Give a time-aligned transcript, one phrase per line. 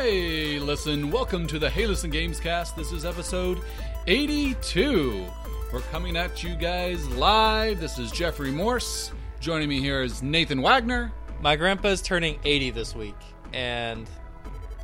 [0.00, 2.76] Hey, listen, welcome to the Hey Listen Games Cast.
[2.76, 3.62] This is episode
[4.06, 5.26] 82.
[5.72, 7.80] We're coming at you guys live.
[7.80, 9.10] This is Jeffrey Morse.
[9.40, 11.12] Joining me here is Nathan Wagner.
[11.40, 13.16] My grandpa is turning 80 this week,
[13.52, 14.08] and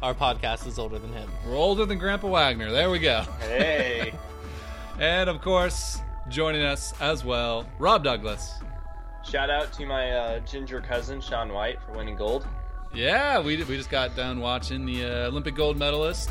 [0.02, 1.30] our podcast is older than him.
[1.46, 2.72] We're older than Grandpa Wagner.
[2.72, 3.22] There we go.
[3.38, 4.14] Hey.
[4.98, 8.52] And of course, joining us as well, Rob Douglas.
[9.24, 12.46] Shout out to my uh, ginger cousin Shaun White for winning gold.
[12.94, 16.30] Yeah, we, we just got done watching the uh, Olympic gold medalist.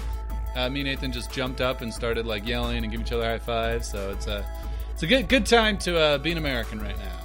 [0.55, 3.25] Uh, me and Nathan just jumped up and started like yelling and giving each other
[3.25, 3.89] high fives.
[3.89, 4.45] So it's a
[4.91, 7.19] it's a good good time to uh, be an American right now.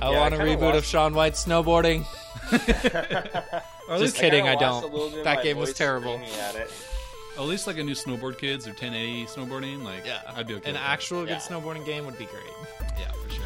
[0.00, 2.06] I Yeah, want a kinda reboot of Shaun White snowboarding.
[3.98, 4.82] Just kidding, kinda I don't.
[4.84, 6.18] a little bit of That game was terrible.
[6.40, 9.82] At at least like a new snowboard kids or 1080 snowboarding.
[9.82, 10.70] Like Yeah, I'd be okay.
[10.70, 11.36] An actual good Yeah.
[11.38, 12.44] snowboarding game would be great.
[12.98, 13.44] Yeah, for sure.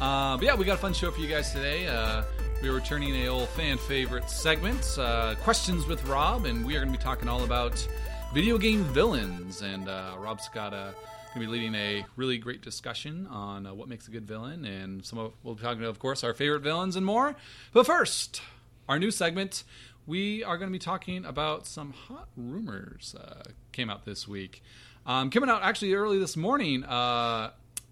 [0.00, 1.88] Uh, but yeah, we got a fun show for you guys today.
[1.88, 2.22] Uh,
[2.62, 6.80] we are returning a old fan favorite segment, uh, questions with Rob, and we are
[6.80, 7.84] going to be talking all about
[8.32, 9.62] video game villains.
[9.62, 10.94] And uh, Rob's got a
[11.34, 14.64] going to be leading a really great discussion on uh, what makes a good villain,
[14.64, 17.34] and some of we'll be talking, of course, our favorite villains and more.
[17.72, 18.40] But first,
[18.88, 19.64] our new segment.
[20.06, 24.62] We are going to be talking about some hot rumors uh, came out this week.
[25.04, 26.84] Um, coming out actually early this morning.
[26.84, 27.50] Uh,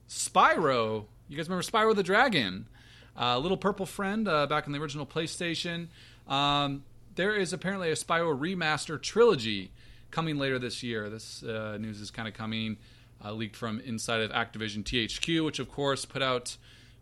[0.09, 1.07] Spyro.
[1.29, 2.67] You guys remember Spyro the Dragon?
[3.19, 5.89] Uh, little purple friend uh, back in the original PlayStation.
[6.29, 6.85] Um,
[7.17, 9.73] there is apparently a Spyro remaster trilogy
[10.11, 11.11] coming later this year.
[11.11, 12.79] This uh, news is kind of coming
[13.25, 16.57] uh, leaked from inside of Activision THQ, which of course put out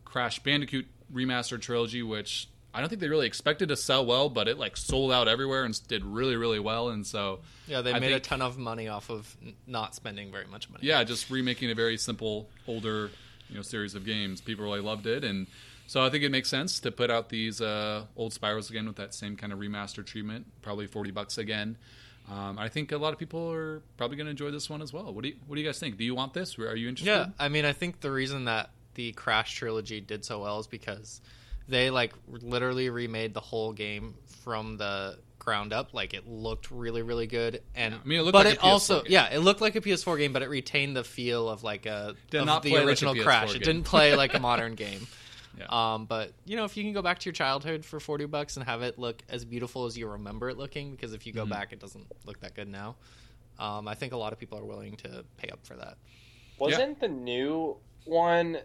[0.04, 4.48] Crash Bandicoot remastered trilogy, which I don't think they really expected to sell well, but
[4.48, 6.88] it like sold out everywhere and did really really well.
[6.88, 9.36] And so Yeah, they I made a ton of money off of
[9.66, 10.86] not spending very much money.
[10.86, 13.10] yeah, just remaking a very simple, older,
[13.48, 14.40] you know, series of games.
[14.40, 15.46] People really loved it, and
[15.88, 18.96] so I think it makes sense to put out these uh, old spirals again with
[18.96, 20.46] that same kind of remaster treatment.
[20.62, 21.76] Probably forty bucks again.
[22.30, 24.92] Um, I think a lot of people are probably going to enjoy this one as
[24.92, 25.12] well.
[25.12, 25.96] What do you What do you guys think?
[25.96, 26.58] Do you want this?
[26.58, 27.10] Are you interested?
[27.10, 30.66] Yeah, I mean, I think the reason that the Crash trilogy did so well is
[30.66, 31.20] because
[31.68, 35.94] they like literally remade the whole game from the ground up.
[35.94, 38.60] Like it looked really, really good, and I mean, it looked but like a it
[38.60, 39.12] PS4 also game.
[39.12, 42.14] yeah, it looked like a PS4 game, but it retained the feel of like a
[42.30, 43.52] Did of not the play like original Crash.
[43.54, 43.56] game.
[43.62, 45.06] It didn't play like a modern game.
[45.58, 45.66] Yeah.
[45.94, 48.56] Um, but you know, if you can go back to your childhood for forty bucks
[48.56, 51.42] and have it look as beautiful as you remember it looking, because if you Mm-hmm.
[51.42, 52.96] go back, it doesn't look that good now.
[53.58, 55.98] Um, I think a lot of people are willing to pay up for that.
[56.58, 58.58] Wasn't the new one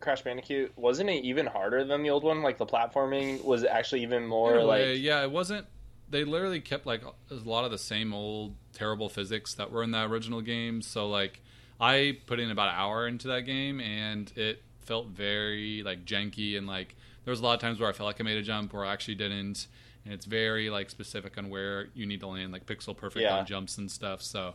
[0.00, 0.72] Crash Bandicoot?
[0.76, 2.42] Wasn't it even harder than the old one?
[2.42, 5.66] Like the platforming was actually even more In a like yeah, it wasn't.
[6.08, 9.92] They literally kept like a lot of the same old terrible physics that were in
[9.92, 10.82] the original game.
[10.82, 11.40] So like,
[11.80, 16.56] I put in about an hour into that game, and it felt very like janky
[16.58, 16.94] and like
[17.24, 18.84] there was a lot of times where I felt like I made a jump or
[18.84, 19.66] I actually didn't.
[20.04, 23.38] And it's very like specific on where you need to land, like pixel perfect Yeah.
[23.38, 24.22] on jumps and stuff.
[24.22, 24.54] So.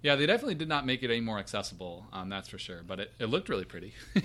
[0.00, 2.06] Yeah, they definitely did not make it any more accessible.
[2.12, 2.82] Um, that's for sure.
[2.86, 3.94] But it, it looked really pretty.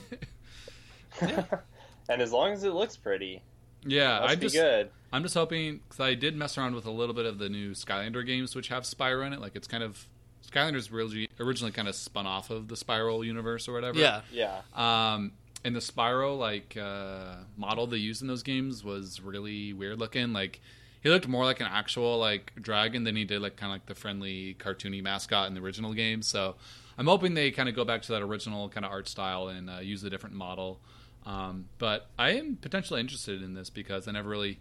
[1.21, 3.41] and as long as it looks pretty,
[3.85, 4.89] yeah, must I be just good.
[5.11, 7.71] I'm just hoping because I did mess around with a little bit of the new
[7.71, 9.41] Skylander games, which have Spyro in it.
[9.41, 10.07] Like it's kind of
[10.49, 13.99] Skylander's really originally kind of spun off of the Spyro universe or whatever.
[13.99, 14.61] Yeah, Yeah.
[14.75, 15.31] Um,
[15.63, 20.33] and the Spyro like uh, model they used in those games was really weird looking.
[20.33, 20.59] Like
[21.01, 23.85] he looked more like an actual like dragon than he did like kind of like
[23.85, 26.21] the friendly cartoony mascot in the original game.
[26.21, 26.55] So
[26.97, 29.69] I'm hoping they kind of go back to that original kind of art style and
[29.69, 30.79] uh, use a different model.
[31.25, 34.59] Um, but I am potentially interested in this because I never really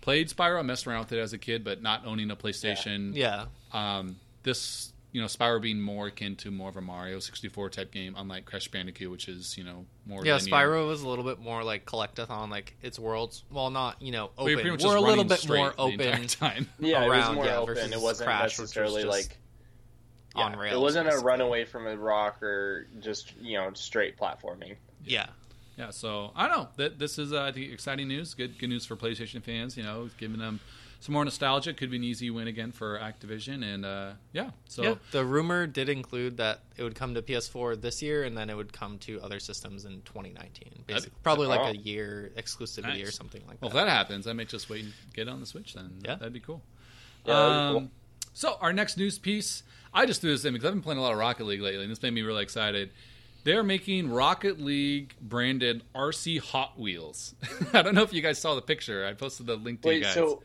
[0.00, 0.58] played Spyro.
[0.58, 3.46] I messed around with it as a kid, but not owning a PlayStation yeah.
[3.72, 7.92] um, this you know Spyro being more akin to more of a Mario 64 type
[7.92, 10.52] game, unlike Crash Bandicoot, which is you know more Yeah, linear.
[10.54, 13.44] Spyro was a little bit more like collectathon, like its worlds.
[13.50, 14.72] Well, not you know Well, you're open.
[14.72, 16.68] much We're just a little bit straight more the open time.
[16.80, 17.74] Yeah, it was around, more yeah, open.
[17.76, 19.38] versus It wasn't Crash, which was necessarily just like
[20.34, 20.74] on rails.
[20.74, 21.26] It wasn't a basically.
[21.30, 24.74] runaway from a rock or just you know straight platforming.
[25.04, 25.26] Yeah,
[25.78, 26.88] Yeah, so I don't know.
[26.96, 28.34] This is uh, exciting news.
[28.34, 29.76] Good good news for PlayStation fans.
[29.76, 30.58] You know, giving them
[31.04, 31.74] some more nostalgia.
[31.74, 34.52] Could be an easy win again for Activision, and uh, yeah.
[34.70, 34.94] So yeah.
[35.10, 38.56] The rumor did include that it would come to PS4 this year, and then it
[38.56, 40.84] would come to other systems in 2019.
[40.86, 41.64] Basically, probably like oh.
[41.66, 43.66] a year exclusivity or something like that.
[43.66, 43.84] well, if that.
[43.84, 45.74] that happens, I may just wait and get it on the Switch.
[45.74, 46.14] Then Yeah.
[46.14, 46.62] that'd be cool.
[47.26, 47.90] Yeah, Um, cool.
[48.32, 49.62] So our next news piece,
[49.92, 51.82] I just threw this in because I've been playing a lot of Rocket League lately,
[51.82, 52.88] and this made me really excited.
[53.44, 57.34] They're making Rocket League branded RC Hot Wheels.
[57.74, 59.04] I don't know if you guys saw the picture.
[59.04, 60.14] I posted the link to you guys.
[60.14, 60.42] so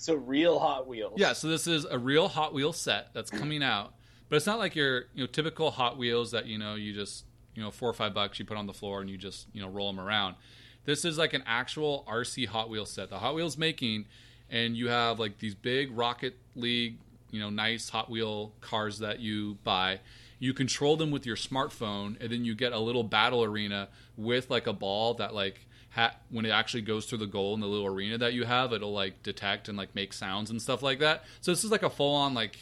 [0.00, 1.14] so real Hot Wheels?
[1.16, 3.94] yeah, so this is a real Hot Wheel set that's coming out,
[4.28, 7.24] but it's not like your you know typical Hot Wheels that you know you just
[7.54, 9.60] you know four or five bucks you put on the floor and you just you
[9.60, 10.36] know roll them around.
[10.84, 13.10] This is like an actual RC Hot Wheel set.
[13.10, 14.06] The Hot Wheels making,
[14.48, 16.98] and you have like these big Rocket League
[17.30, 20.00] you know nice Hot Wheel cars that you buy.
[20.38, 24.48] You control them with your smartphone, and then you get a little battle arena with
[24.48, 27.66] like a ball that like ha- when it actually goes through the goal in the
[27.66, 31.00] little arena that you have, it'll like detect and like make sounds and stuff like
[31.00, 31.24] that.
[31.40, 32.58] So this is like a full on like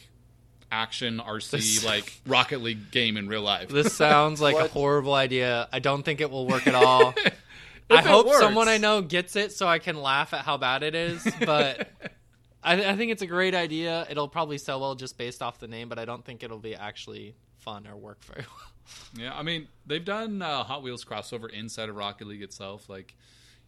[0.71, 3.69] action RC This- like Rocket League game in real life.
[3.69, 5.67] This sounds like a horrible idea.
[5.71, 7.13] I don't think it will work at all.
[7.91, 8.39] I hope works.
[8.39, 11.27] someone I know gets it so I can laugh at how bad it is.
[11.43, 11.89] But
[12.63, 14.05] I, I think it's a great idea.
[14.09, 16.75] It'll probably sell well just based off the name, but I don't think it'll be
[16.75, 18.71] actually fun or work very well.
[19.15, 22.89] Yeah, I mean they've done uh, Hot Wheels crossover inside of Rocket League itself.
[22.89, 23.15] Like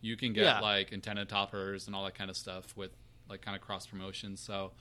[0.01, 0.59] you can get Yeah.
[0.59, 2.91] like antenna toppers and all that kind of stuff with
[3.29, 4.35] like kind of cross promotion.
[4.37, 4.71] So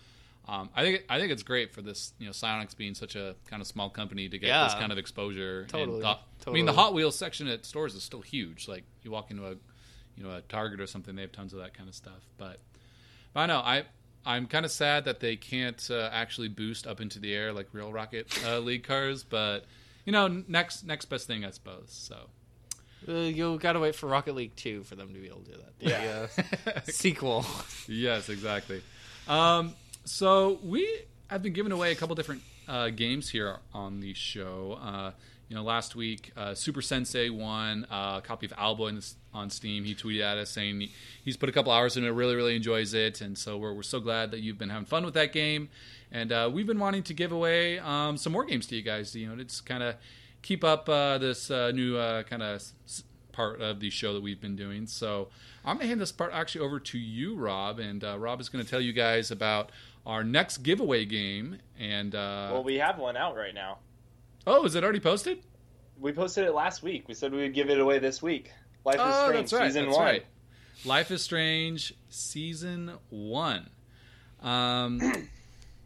[0.49, 2.13] um, I think I think it's great for this.
[2.19, 4.99] You know, Psyonix being such a kind of small company to get this kind of
[4.99, 5.61] exposure.
[5.63, 6.01] And Totally.
[6.01, 8.67] the- I mean, the Hot Wheels section at stores is still huge.
[8.67, 9.51] Like you walk into a
[10.17, 12.27] you know a Target or something, they have tons of that kind of stuff.
[12.39, 12.59] But,
[13.35, 13.85] but I know I.
[14.27, 17.69] I'm kind of sad that they can't uh, actually boost up into the air like
[17.73, 19.65] real Rocket uh, League cars, but
[20.11, 21.87] you know, next next best thing, I suppose.
[21.91, 22.17] So
[23.09, 25.53] Uh, you got to wait for Rocket League 2 for them to be able to
[25.53, 25.79] do that.
[25.79, 26.73] The, Yeah.
[26.75, 27.47] uh, sequel.
[27.89, 28.83] yes, exactly.
[29.29, 29.75] Um,
[30.05, 30.87] so we
[31.29, 34.79] have been giving away a couple different uh, games here on the show.
[34.83, 35.12] Uh,
[35.49, 39.01] you know, last week uh, Super Sensei won uh, a copy of Albo in
[39.33, 39.85] on Steam.
[39.85, 40.93] He tweeted at us saying he,
[41.25, 43.83] he's put a couple hours in it, really, really enjoys it, and so we're, we're
[43.83, 45.69] so glad that you've been having fun with that game.
[46.12, 49.15] And uh, we've been wanting to give away um, some more games to you guys.
[49.15, 49.95] You know, to just kind of
[50.43, 54.21] keep up uh, this uh, new uh, kind of s- part of the show that
[54.23, 54.87] we've been doing.
[54.87, 55.29] So
[55.65, 58.49] I'm going to hand this part actually over to you, Rob, and uh, Rob is
[58.49, 59.71] going to tell you guys about
[60.05, 61.59] our next giveaway game.
[61.79, 63.79] And uh, Well, we have one out right now.
[64.47, 65.39] oh, is it already posted?
[66.01, 67.06] We posted it last week.
[67.09, 68.51] We said we would give it away this week.
[68.85, 69.67] Life is oh, Strange, right.
[69.69, 70.06] season that's one.
[70.06, 70.27] right.
[70.87, 73.69] Life is Strange, season one.
[74.41, 75.01] Um,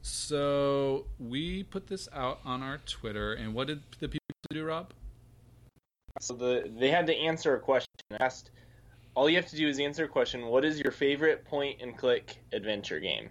[0.04, 4.92] so we put this out on our Twitter, and what did the people do, Rob?
[6.20, 7.88] So the they had to answer a question.
[8.20, 8.50] Asked,
[9.14, 10.46] all you have to do is answer a question.
[10.46, 13.30] What is your favorite point and click adventure game?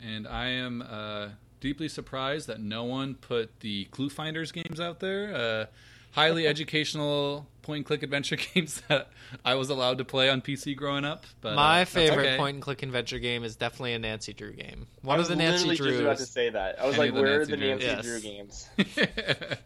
[0.00, 1.28] And I am uh,
[1.60, 5.34] deeply surprised that no one put the ClueFinders games out there.
[5.34, 5.66] Uh,
[6.12, 9.10] highly educational point and click adventure games that
[9.44, 11.24] I was allowed to play on PC growing up.
[11.40, 12.36] But uh, My that's favorite okay.
[12.36, 14.86] point and click adventure game is definitely a Nancy Drew game.
[15.06, 16.80] I One was of the Nancy literally just about to say that.
[16.80, 17.80] I was Any like, where Nancy are the Drews.
[17.80, 18.04] Nancy Yes.
[18.04, 18.68] Drew games?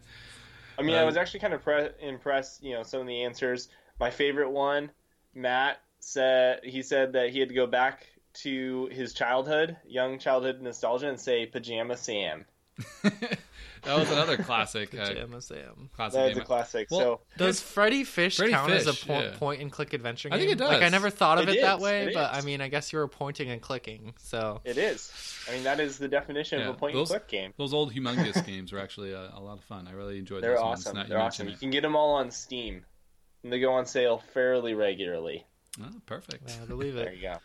[0.77, 2.63] I mean, I Um, was actually kind of pre- impressed.
[2.63, 3.69] You know, some of the answers.
[3.99, 4.91] My favorite one,
[5.33, 8.05] Matt said he said that he had to go back
[8.43, 12.45] to his childhood, young childhood nostalgia, and say Pajama Sam.
[13.85, 14.93] that was another classic.
[14.93, 15.89] Uh, Pajama Sam.
[15.95, 16.41] classic That is game.
[16.43, 16.87] a classic.
[16.91, 19.37] Well, so Does Freddy Fish Freddy count as a Fish, point, yeah.
[19.37, 20.35] point and click adventure game?
[20.35, 20.69] I think it does.
[20.69, 22.67] Like I never thought of It it, that is, way, it but I mean, I
[22.67, 24.13] guess you were pointing and clicking.
[24.17, 25.11] So it is.
[25.49, 27.53] I mean, that is the definition Yeah, of a point those- and click game.
[27.57, 29.87] Those old humongous games were actually a, a lot of fun.
[29.87, 30.95] I really enjoyed They're those awesome.
[30.95, 31.51] Now you They're mention awesome.
[31.53, 32.85] You can get them all on Steam,
[33.43, 35.45] and they go on sale fairly regularly.
[35.81, 36.49] Oh, perfect.
[36.49, 37.17] yeah, I believe There it.
[37.17, 37.35] you go.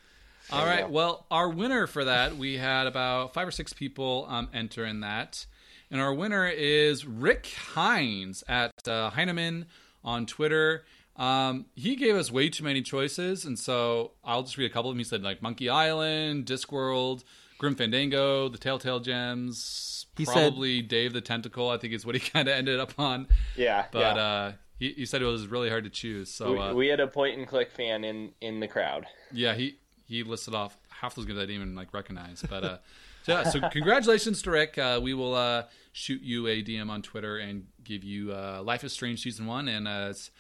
[0.51, 0.81] There you right.
[0.87, 0.89] go.
[0.89, 5.01] Well, our winner for that, we had about five or six people um, enter in
[5.01, 5.45] that.
[5.91, 9.67] And our winner is Rick Hines at uh, Heineman
[10.05, 10.85] on Twitter.
[11.17, 13.45] Um, he gave us way too many choices.
[13.45, 14.99] And so I'll just read a couple of them.
[15.01, 17.25] He said, like, Monkey Island, Discworld,
[17.59, 22.07] Grim Fandango, The Telltale Gems, He said- probably Day of the Tentacle, I think is
[22.07, 23.27] what he kind of ended up on.
[23.57, 24.23] Yeah, But yeah.
[24.23, 26.33] uh, he, he said it was really hard to choose.
[26.33, 29.07] So we, uh, we had a point and click fan in in the crowd.
[29.33, 32.43] yeah, he he listed off half those games I didn't even like recognize.
[32.49, 32.79] But uh,
[33.23, 34.79] so, yeah, so congratulations to Rick.
[34.79, 38.85] Uh, we will uh, shoot you a DM on Twitter and give you uh, Life
[38.85, 39.69] is Strange season one.
[39.69, 40.31] And uh, as,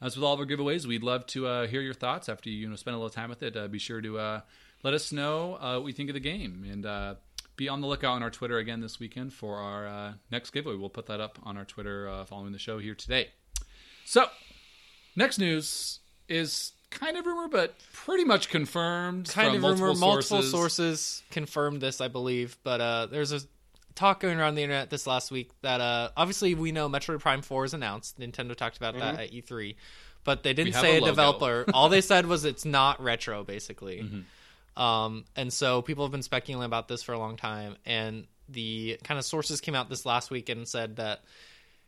[0.00, 2.58] as with all of our giveaways, we'd love to uh, hear your thoughts after you,
[2.58, 3.56] you know spend a little time with it.
[3.56, 4.42] Uh, be sure to
[4.82, 7.16] let us know what you think of the game and.
[7.56, 10.76] Be on the lookout on our Twitter again this weekend for our next giveaway.
[10.76, 13.30] We'll put that up on our Twitter following the show here today.
[14.04, 14.26] So,
[15.16, 19.28] next news is kind of rumor, but pretty much confirmed.
[19.28, 19.98] Kind of multiple rumor.
[19.98, 20.50] Multiple sources.
[20.50, 22.56] sources confirmed this, I believe.
[22.62, 23.40] But uh, there's a
[23.94, 27.42] talk going around the internet this last week that uh, obviously we know Metroid Prime
[27.42, 28.18] Four is announced.
[28.18, 29.76] Nintendo talked about that at E3,
[30.24, 31.64] but they didn't say a a, developer.
[31.74, 34.02] All they said was it's not retro, basically.
[34.02, 34.82] Mm-hmm.
[34.82, 38.98] Um, and so people have been speculating about this for a long time, and the
[39.02, 41.20] kind of sources came out this last week and said that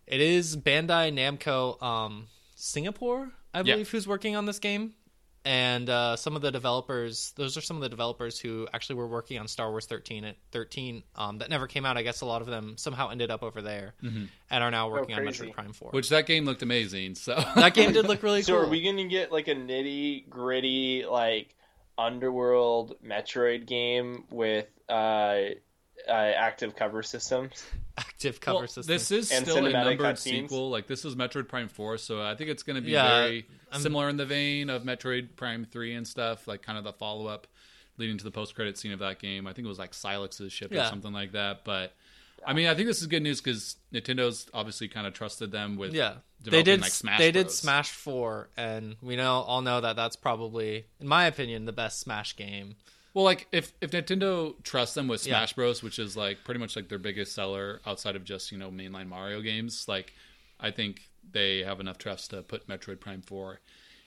[0.06, 2.26] it is Bandai Namco um,
[2.56, 3.62] Singapore, I Yeah.
[3.74, 4.94] believe, who's working on this game.
[5.42, 9.06] And uh, some of the developers, those are some of the developers who actually were
[9.06, 11.96] working on Star Wars 13 at 13 um, that never came out.
[11.96, 15.14] I guess a lot of them somehow ended up over there and are now working
[15.14, 15.46] on crazy.
[15.46, 15.92] Metroid Prime 4.
[15.92, 17.14] Which that game looked amazing.
[17.14, 18.66] So that game did look really So cool.
[18.66, 21.54] are we gonna get like a nitty gritty like
[21.96, 25.40] underworld Metroid game with uh
[26.08, 27.64] uh, active cover systems.
[27.98, 28.92] Active cover Well, system.
[28.94, 30.18] this is And still a cinematic numbered cutscenes.
[30.42, 30.70] sequel.
[30.70, 33.46] Like this is Metroid Prime Four, so I think it's going to be Yeah, very
[33.72, 36.46] I'm- similar in the vein of Metroid Prime Three and stuff.
[36.48, 37.46] Like kind of the follow up,
[37.98, 39.46] leading to the post credit scene of that game.
[39.46, 41.64] I think it was like Sylux's ship or something like that.
[41.64, 41.92] But
[42.46, 45.76] I mean, I think this is good news because Nintendo's obviously kind of trusted them
[45.76, 46.80] with yeah, they did.
[46.80, 51.06] like, Smash they did Smash Four, and we know all know that that's probably, in
[51.06, 52.76] my opinion, the best Smash game.
[53.14, 55.38] Well, like if if Nintendo trusts them with Yeah.
[55.38, 58.58] Smash Bros, which is like pretty much like their biggest seller outside of just you
[58.58, 60.12] know mainline Mario games, like
[60.60, 63.60] I think they have enough trust to put Metroid Prime Four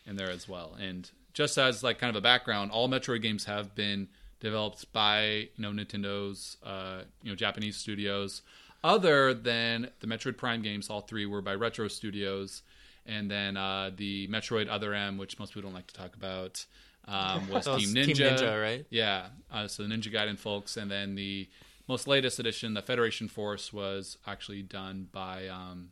[0.06, 0.76] in there as well.
[0.80, 4.08] And just as like kind of a background, all Metroid games have been
[4.40, 8.42] developed by you know Nintendo's uh, you know Japanese studios.
[8.86, 12.64] Other than the Metroid Prime games, all three were by Retro Studios,
[13.06, 16.66] and then uh, the Metroid Other M, which most people don't like to talk about,
[17.08, 18.38] um, was That was Team Team Ninja.
[18.38, 18.86] Ninja, right?
[18.90, 21.50] Yeah, uh, so the Ninja Gaiden folks, and then the
[21.88, 25.90] most latest edition, the Federation Force, was actually done by um,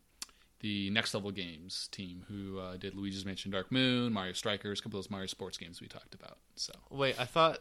[0.62, 4.84] the Next Level Games team, who uh, did Luigi's Mansion: Dark Moon, Mario Strikers, a
[4.84, 6.38] couple of those Mario sports games we talked about.
[6.56, 7.60] So Wait, I thought.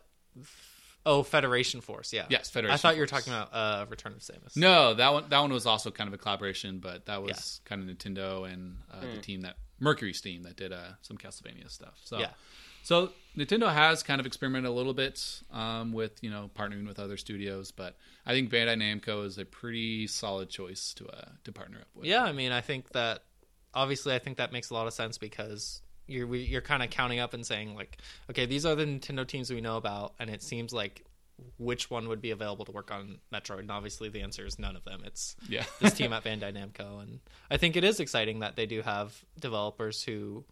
[1.07, 2.13] Oh, Federation Force.
[2.13, 2.27] Yeah.
[2.29, 4.55] Yes, Federation I thought you were talking about uh, Return of Samus.
[4.55, 7.83] no, that one that one was also kind of a collaboration, but that was kind
[7.83, 11.99] of Nintendo and uh, the team that MercurySteam that did uh, some Castlevania stuff.
[12.05, 12.29] So Yeah.
[12.83, 16.99] So Nintendo has kind of experimented a little bit um, with you know partnering with
[16.99, 17.97] other studios, but
[18.27, 22.07] I think Bandai Namco is a pretty solid choice to uh, to partner up with.
[22.07, 23.23] Yeah, I mean, I think that
[23.75, 27.21] obviously, I think that makes a lot of sense because you're you're kind of counting
[27.21, 27.99] up and saying like,
[28.31, 31.05] okay, these are the Nintendo teams we know about, and it seems like
[31.57, 34.77] which one would be available to work on Metroid, and obviously the answer is none
[34.77, 35.03] of them.
[35.05, 37.21] It's yeah, this team at Bandai Namco, and
[37.51, 40.45] I think it is exciting that they do have developers who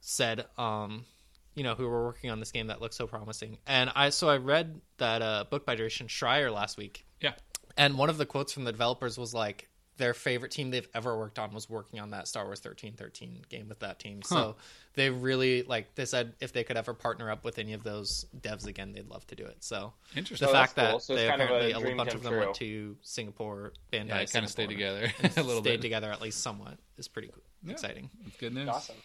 [0.00, 1.04] said, um,
[1.54, 3.58] you know, who were working on this game that looks so promising.
[3.66, 7.32] And I so I read that uh, book by Jason Schreier last week, yeah.
[7.76, 9.68] and one of the quotes from the developers was like,
[9.98, 13.42] their favorite team they've ever worked on was working on that Star Wars thirteen thirteen
[13.50, 14.20] game with that team.
[14.24, 14.28] Huh.
[14.34, 14.56] So
[14.94, 18.24] they really like they said if they could ever partner up with any of those
[18.40, 19.58] devs again, they'd love to do it.
[19.60, 20.46] So Interesting.
[20.46, 21.00] the Oh, fact that's that cool.
[21.00, 22.40] So they kind of a apparently a, bunch of them true.
[22.40, 25.82] went to Singapore, Bandai, yeah, kind of stay Singapore, together and a little stayed bit.
[25.82, 27.42] together at least somewhat is pretty cool.
[27.62, 27.72] Yeah.
[27.72, 28.08] exciting.
[28.24, 28.68] That's good news.
[28.70, 28.96] Awesome.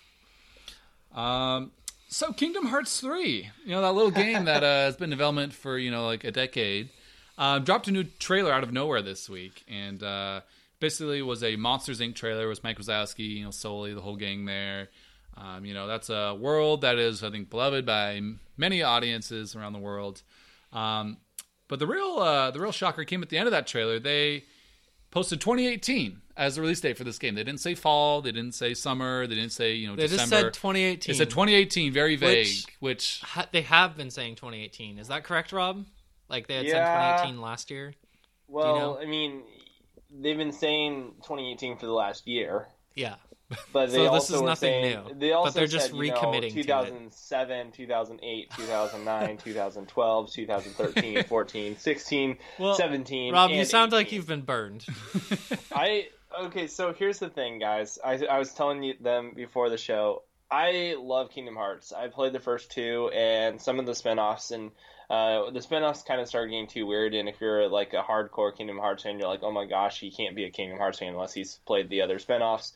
[1.13, 1.71] Um,
[2.07, 5.53] so Kingdom Hearts three, you know that little game that uh, has been in development
[5.53, 6.89] for you know like a decade,
[7.37, 10.41] uh, dropped a new trailer out of nowhere this week, and uh,
[10.79, 12.15] basically was a Monsters Inc.
[12.15, 12.45] trailer.
[12.45, 14.89] It was Mike Wazowski, you know, Sully, the whole gang there.
[15.35, 18.19] Um, you know, that's a world that is, I think, beloved by
[18.57, 20.23] many audiences around the world.
[20.73, 21.17] Um,
[21.67, 23.99] but the real, uh, the real shocker came at the end of that trailer.
[23.99, 24.45] They
[25.17, 27.33] posted 2018 as the release date for this game.
[27.35, 28.21] They didn't say fall.
[28.21, 29.25] They didn't say summer.
[29.27, 30.19] They didn't say you know They December.
[30.19, 31.11] just said 2018.
[31.13, 32.45] They said 2018, very vague.
[32.47, 34.99] Which- Which, Ha- they have been saying 2018.
[34.99, 35.85] Is that correct, Rob?
[36.29, 36.71] Like they had Yeah.
[37.17, 37.93] said 2018 last year.
[38.47, 38.99] Well, you know?
[38.99, 39.43] I mean,
[40.11, 43.15] they've been saying 2018 for the last year, Yeah.
[43.73, 45.13] but they So this also is were nothing saying, new.
[45.19, 51.23] They also But they're just said, you know, recommitting to 2007, 2008, 2009, 2012, 2013,
[51.27, 53.33] 14, 16, Well, 17.
[53.33, 54.85] Rob, you and sound like you've been burned.
[55.71, 56.07] I
[56.41, 56.67] okay.
[56.67, 57.97] So here's the thing, guys.
[58.03, 60.23] I I was telling you them before the show.
[60.49, 61.91] I love Kingdom Hearts.
[61.91, 64.71] I played the first two and some of the spin-offs and
[65.09, 68.55] uh, the spin-offs kind of started getting too weird and if you're like a hardcore
[68.55, 71.13] Kingdom Hearts fan you're like oh my gosh he can't be a Kingdom Hearts fan
[71.13, 72.73] unless he's played the other spin-offs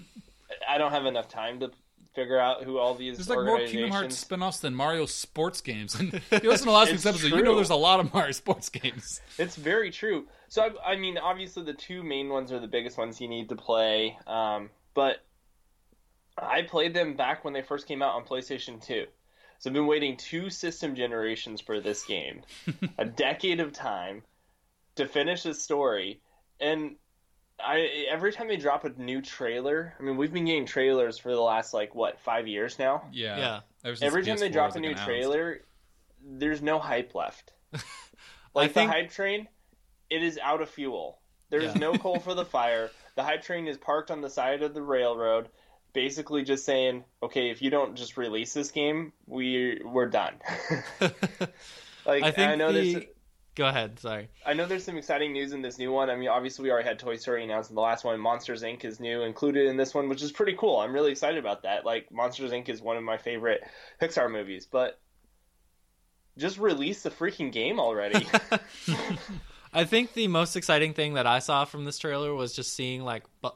[0.68, 1.70] I don't have enough time to
[2.14, 3.16] figure out who all these are.
[3.24, 5.94] there's like more Kingdom Hearts spin-offs than Mario sports games.
[5.98, 8.68] And you listen to last week's episode, you know there's a lot of Mario sports
[8.68, 9.20] games.
[9.38, 10.26] It's very true.
[10.48, 13.48] So I, I mean, obviously the two main ones are the biggest ones you need
[13.48, 14.16] to play.
[14.26, 15.24] Um, but
[16.38, 19.06] I played them back when they first came out on PlayStation Two.
[19.64, 22.42] So I've been waiting two system generations for this game,
[22.98, 24.22] a decade of time
[24.96, 26.20] to finish the story,
[26.60, 26.96] and
[27.58, 31.32] I every time they drop a new trailer, I mean we've been getting trailers for
[31.32, 33.04] the last like what five years now.
[33.10, 33.38] Yeah.
[33.38, 33.60] Yeah.
[34.02, 35.06] Every time they PS4 drop a new announced.
[35.06, 35.62] trailer,
[36.22, 37.54] there's no hype left.
[38.54, 39.48] Like think- the hype train,
[40.10, 41.20] it is out of fuel.
[41.48, 41.78] There's Yeah.
[41.78, 42.90] no coal for the fire.
[43.16, 45.48] The hype train is parked on the side of the railroad,
[45.94, 50.34] basically just saying, "Okay, if you don't just release this game, we we're done."
[51.00, 52.92] like I think I know the.
[52.92, 53.04] there's
[53.54, 54.00] Go ahead.
[54.00, 54.28] Sorry.
[54.44, 56.10] I know there's some exciting news in this new one.
[56.10, 58.18] I mean, obviously we already had Toy Story announced in the last one.
[58.18, 58.84] Monsters Inc.
[58.84, 60.78] is new included in this one, which is pretty cool.
[60.78, 61.84] I'm really excited about that.
[61.84, 62.68] Like Monsters Inc.
[62.68, 63.62] is one of my favorite
[64.02, 64.98] Pixar movies, but
[66.36, 68.26] just release the freaking game already.
[69.72, 73.02] I think the most exciting thing that I saw from this trailer was just seeing
[73.02, 73.50] like bu-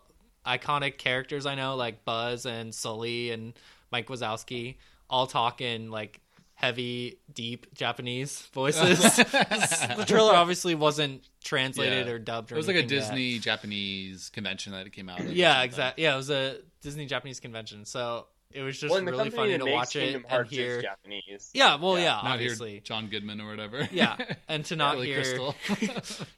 [0.49, 3.53] iconic characters I know, like Buzz and Sully and
[3.93, 4.77] Mike Wazowski,
[5.11, 6.21] all talking like
[6.55, 8.99] heavy, deep Japanese voices.
[9.17, 12.13] the trailer obviously wasn't translated Yeah.
[12.13, 12.51] or dubbed.
[12.51, 13.05] Or It was like a anything yet.
[13.11, 15.23] Disney Japanese convention that it came out.
[15.23, 16.05] Yeah, exactly.
[16.05, 19.59] Yeah, it was a Disney Japanese convention, so it was just well, really company funny
[19.59, 20.77] to watch Kingdom it Hearts and hear.
[20.79, 21.51] is Japanese.
[21.55, 22.71] Yeah, well, Yeah, yeah, Not obviously.
[22.73, 23.89] here, John Goodman or whatever.
[23.93, 24.17] Yeah,
[24.49, 25.55] and to not hear Crystal.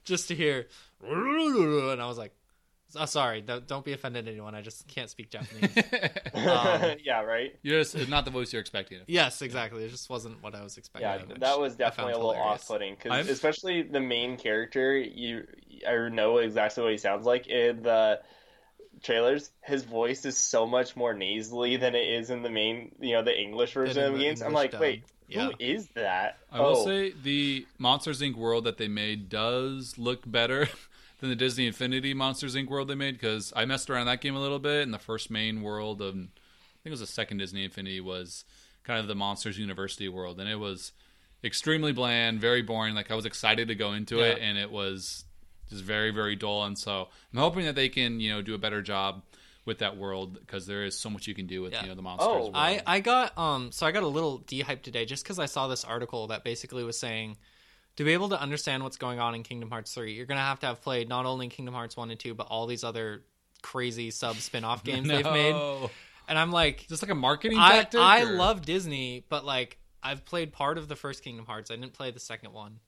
[0.03, 0.67] just to hear,
[1.03, 2.33] and I was like,
[2.95, 4.55] oh, sorry, don't, don't be offended, anyone.
[4.55, 5.71] I just can't speak Japanese.
[6.33, 7.55] Um, yeah, right.
[7.61, 8.99] You're just, not the voice you're expecting.
[9.07, 9.83] yes, exactly.
[9.83, 11.29] It just wasn't what I was expecting.
[11.29, 12.61] Yeah, that was definitely a little hilarious.
[12.61, 15.45] off-putting because especially the main character, you
[15.87, 18.21] I know exactly what he sounds like in the
[19.03, 19.51] trailers.
[19.61, 23.23] His voice is so much more nasally than it is in the main, you know,
[23.23, 24.41] the English version in of the the games.
[24.41, 24.81] I'm like, dub.
[24.81, 25.47] wait, Yeah.
[25.47, 26.37] who is that?
[26.51, 28.35] I will oh, say the Monsters Inc.
[28.35, 30.69] world that they made does look better
[31.21, 32.67] than the Disney Infinity Monsters Inc.
[32.67, 35.31] world they made because I messed around that game a little bit, and the first
[35.31, 36.29] main world of I think
[36.85, 38.43] it was the second Disney Infinity was
[38.83, 40.91] kind of the Monsters University world, and it was
[41.43, 42.95] extremely bland, very boring.
[42.95, 45.23] Like I was excited to go into it, and it was
[45.69, 46.65] just very very dull.
[46.65, 49.21] And so I'm hoping that they can you know do a better job
[49.63, 51.83] with that world because there is so much you can do with Yeah.
[51.83, 52.27] you know the monsters.
[52.29, 52.51] Oh, world.
[52.55, 55.67] I, I got um so I got a little dehyped today just because I saw
[55.67, 57.37] this article that basically was saying
[57.97, 60.59] to be able to understand what's going on in Kingdom Hearts 3, you're gonna have
[60.61, 63.23] to have played not only Kingdom Hearts 1 and 2, but all these other
[63.61, 65.55] crazy sub spin off games they've made.
[66.27, 67.99] And I'm like Just like a marketing I, tactic.
[67.99, 71.69] I or- love Disney, but like I've played part of the first Kingdom Hearts.
[71.69, 72.79] I didn't play the second one.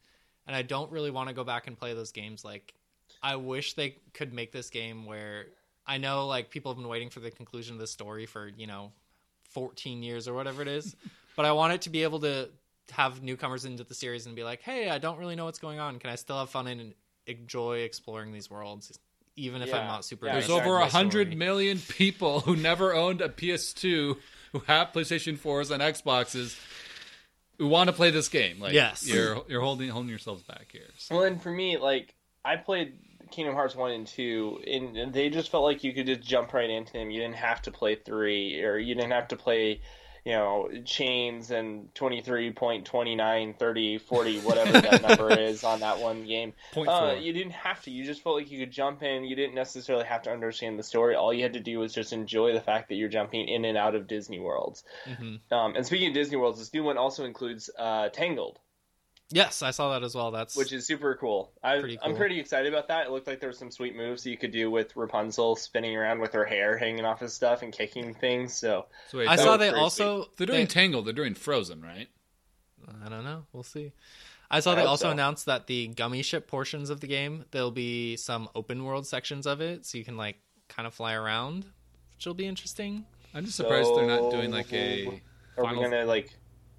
[0.47, 2.43] And I don't really want to go back and play those games.
[2.43, 2.73] Like
[3.21, 5.45] I wish they could make this game where
[5.85, 8.67] I know like people have been waiting for the conclusion of the story for, you
[8.67, 8.91] know,
[9.51, 10.95] 14 years or whatever it is,
[11.35, 12.49] but I want it to be able to
[12.91, 15.79] have newcomers into the series and be like, "Hey, I don't really know what's going
[15.79, 15.99] on.
[15.99, 16.93] Can I still have fun and
[17.27, 18.97] enjoy exploring these worlds?"
[19.35, 20.27] Even if I'm not super.
[20.27, 24.17] Yeah, There's over a hundred million people who never owned a PS2,
[24.51, 26.55] who have PlayStation 4s and Xboxes,
[27.57, 28.59] who want to play this game.
[28.59, 29.07] Like, Yes.
[29.07, 30.87] you're you're holding holding yourselves back here.
[30.97, 32.13] So- Well, and for me, like
[32.45, 32.93] I played
[33.31, 36.53] Kingdom Hearts one and two, and and they just felt like you could just jump
[36.53, 37.09] right into them.
[37.09, 39.81] You didn't have to play three, or you didn't have to play,
[40.25, 46.53] you know, chains and 23.29, 30, 40, whatever that number is on that one game.
[46.71, 47.91] Point Uh, you didn't have to.
[47.91, 49.25] You just felt like you could jump in.
[49.25, 51.15] You didn't necessarily have to understand the story.
[51.15, 53.77] All you had to do was just enjoy the fact that you're jumping in and
[53.77, 54.83] out of Disney worlds.
[55.07, 55.39] Mhm.
[55.51, 58.59] Um, and speaking of Disney worlds, this new one also includes uh, Tangled
[59.31, 60.29] Yes, I saw that as well.
[60.31, 61.51] That's which is super cool.
[61.63, 63.07] I, Pretty I'm pretty excited about that.
[63.07, 65.95] It looked like there were some sweet moves that you could do with Rapunzel spinning
[65.97, 68.53] around with her hair hanging off of stuff and kicking things.
[68.55, 71.05] So So wait, I saw was they pretty also they're doing they- Tangled.
[71.05, 72.09] They're doing Frozen, right?
[73.03, 73.45] I don't know.
[73.53, 73.91] We'll see.
[74.51, 75.11] I saw I they also so.
[75.11, 79.47] announced that the gummi ship portions of the game there'll be some open world sections
[79.47, 80.37] of it, so you can like
[80.69, 81.65] kind of fly around,
[82.15, 83.05] which will be interesting.
[83.33, 85.07] I'm just surprised they're not doing like a.
[85.57, 86.29] are Final- we gonna like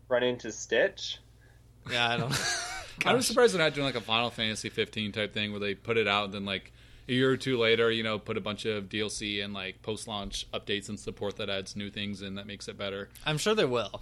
[0.08, 1.18] run into Stitch?
[1.90, 2.32] Yeah, I don't.
[3.06, 5.96] I'm surprised they're not doing like a Final Fantasy 15 type thing where they put
[5.96, 6.72] it out and then like
[7.08, 10.50] a year or two later, you know, put a bunch of DLC and like post-launch
[10.52, 13.08] updates and support that adds new things and that makes it better.
[13.26, 14.00] I'm sure they will.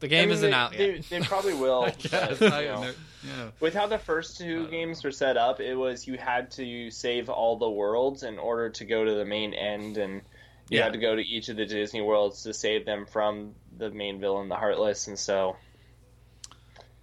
[0.00, 1.04] The I game mean, isn't they, out they, yet.
[1.10, 1.88] They probably will.
[2.10, 2.90] Yes, but, I- you know.
[3.22, 3.50] yeah.
[3.60, 7.28] With how the first two games were set up, it was you had to save
[7.28, 10.14] all the worlds in order to go to the main end, and
[10.68, 10.84] you Yeah.
[10.84, 14.18] had to go to each of the Disney worlds to save them from the main
[14.18, 15.54] villain, the Heartless, and so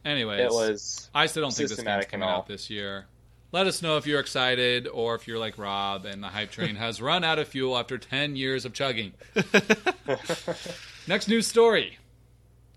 [0.06, 1.10] Anyways, it was.
[1.14, 3.06] I still don't think this game's systematic coming out this year.
[3.52, 6.76] Let us know if you're excited or if you're like Rob and the hype train
[6.78, 9.14] has run out of fuel after 10 years of chugging.
[11.08, 11.98] Next news story.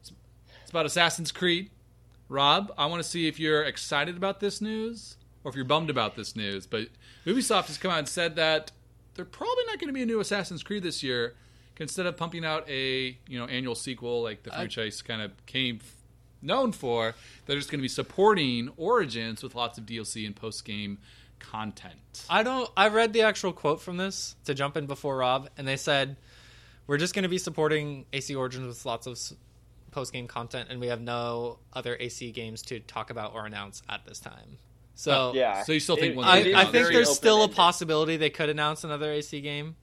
[0.01, 0.13] It's
[0.63, 1.71] it's about Assassin's Creed.
[2.29, 5.91] Rob, I want to see if you're excited about this news or if you're bummed
[5.91, 6.67] about this news.
[6.67, 6.89] But
[7.27, 8.73] Ubisoft has come out and said that
[9.15, 11.35] they're probably not going to be a new Assassin's Creed this year.
[11.79, 15.33] Instead of pumping out a you know annual sequel like the uh, franchise kind of
[15.47, 15.97] came f-
[16.43, 17.15] known for,
[17.47, 20.99] they're just going to be supporting Origins with lots of DLC and post game
[21.39, 21.95] content.
[22.29, 22.71] I don't.
[22.77, 26.17] I read the actual quote from this to jump in before Rob, and they said
[26.87, 29.19] we're just going to be supporting AC Origins with lots of
[29.91, 33.83] post game content, and we have no other AC games to talk about or announce
[33.89, 34.59] at this time.
[34.95, 35.63] So Yeah.
[35.65, 38.49] So you still think It- one I, I think there's still a possibility they could
[38.49, 39.77] announce another AC game.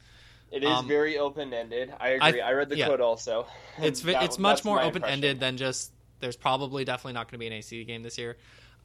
[0.52, 1.94] It is Um, very open ended.
[2.00, 2.42] I I- agree.
[2.42, 2.86] I, read the yeah.
[2.88, 3.46] quote also.
[3.80, 5.92] It's That- it's much more open ended than just.
[6.20, 8.38] There's probably definitely not going to be an AC game this year.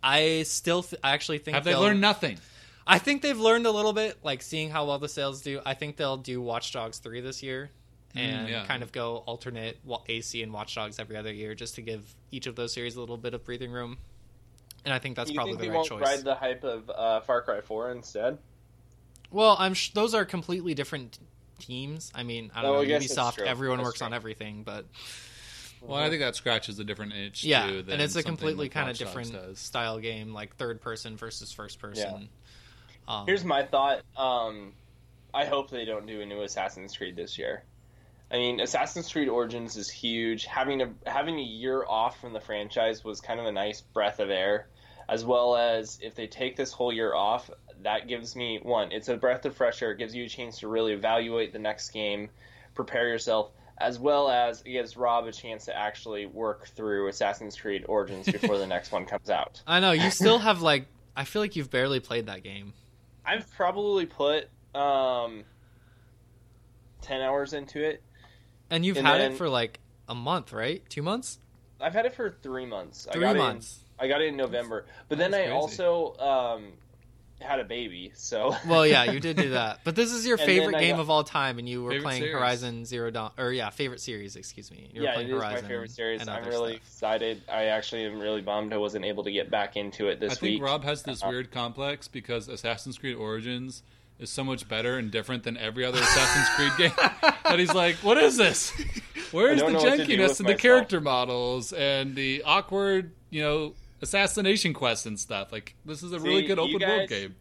[0.02, 2.38] I still th- I actually think Have they they'll- learned nothing?
[2.86, 5.60] I think they've learned a little bit, like seeing how well the sales do.
[5.64, 7.70] I think they'll do Watch Dogs 3 this year
[8.14, 8.66] and Mm, yeah.
[8.66, 12.46] kind of go alternate AC and Watch Dogs every other year just to give each
[12.46, 13.96] of those series a little bit of breathing room.
[14.84, 16.02] And I think that's you probably think the they right won't choice.
[16.02, 18.36] ride the hype of uh, Far Cry 4 instead?
[19.30, 21.18] Well, I'm sh- those are completely different
[21.58, 22.12] teams.
[22.14, 22.88] I mean, I don't Oh, I know.
[22.88, 23.46] guess that's Ubisoft, true.
[23.46, 24.06] everyone That's works true.
[24.08, 24.84] on everything, but
[25.86, 27.44] Well, I think that scratches a different itch.
[27.44, 29.58] yeah, too, than and it's a completely like kind of different does.
[29.58, 32.28] style game, like third person versus first person.
[33.06, 34.00] Um, Here's my thought.
[34.16, 34.72] Um,
[35.32, 37.64] I hope they don't do a new Assassin's Creed this year.
[38.30, 40.46] I mean, Assassin's Creed Origins is huge.
[40.46, 44.20] Having a having a year off from the franchise was kind of a nice breath
[44.20, 44.68] of air,
[45.08, 47.50] as well as if they take this whole year off,
[47.82, 48.92] that gives me one.
[48.92, 49.92] It's a breath of fresh air.
[49.92, 52.30] It gives you a chance to really evaluate the next game,
[52.74, 57.58] prepare yourself, as well as it gives Rob a chance to actually work through Assassin's
[57.58, 59.60] Creed Origins before the next one comes out.
[59.66, 62.72] I know you still have like I feel like you've barely played that game.
[63.24, 65.44] I've probably put um,
[67.00, 68.02] ten hours into it.
[68.70, 70.82] And you've And had then- it for like a month, right?
[70.88, 71.38] Two months?
[71.80, 73.06] I've had it for three months.
[73.08, 73.80] I Three got months.
[73.98, 75.52] It in, I got it in November, but then I crazy.
[75.52, 76.72] also um,
[77.44, 78.12] had a baby.
[78.14, 79.80] So Well, yeah, you did do that.
[79.84, 82.22] But this is your favorite game got- of all time, and you were Favorite playing
[82.22, 82.34] series.
[82.34, 84.90] Horizon Zero Dawn, or yeah, favorite series, excuse me.
[84.92, 86.20] You were yeah, it playing is Horizon my favorite series.
[86.22, 86.86] and I'm really stuff.
[86.86, 87.42] excited.
[87.48, 90.34] I actually am really bummed I wasn't able to get back into it this I
[90.36, 90.62] think week.
[90.62, 93.82] Rob has this Uh, weird complex because Assassin's Creed Origins
[94.18, 97.10] is so much better and different than every other Assassin's Creed game
[97.44, 98.70] that he's like, "What is this?
[99.32, 102.14] Where's the don't know what to do jankiness with and the myself." character models and
[102.14, 103.74] the awkward, you know,
[104.04, 105.50] assassination quests and stuff?
[105.50, 107.34] Like, this is a really good you open world game."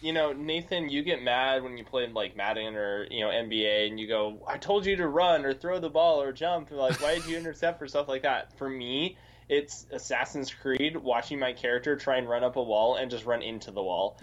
[0.00, 3.88] you know, Nathan, you get mad when you play like Madden or you know NBA,
[3.88, 7.00] and you go, "I told you to run or throw the ball or jump." Like,
[7.00, 8.56] why did you intercept or stuff like that?
[8.56, 9.16] For me,
[9.48, 13.42] it's Assassin's Creed watching my character try and run up a wall and just run
[13.42, 14.18] into the wall,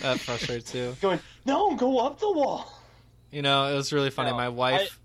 [0.00, 0.96] That frustrates you.
[1.00, 2.80] going, "No, go up the wall."
[3.30, 4.30] You know, it was really funny.
[4.30, 5.00] No, my wife,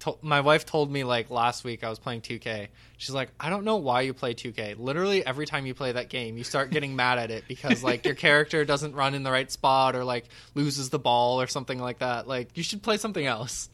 [0.00, 2.68] to- my wife told me like last week I was playing 2K.
[2.96, 4.78] She's like, I don't know why you play 2K.
[4.78, 8.04] Literally every time you play that game, you start getting mad at it because like
[8.04, 11.78] your character doesn't run in the right spot or like loses the ball or something
[11.78, 12.26] like that.
[12.28, 13.68] Like you should play something else.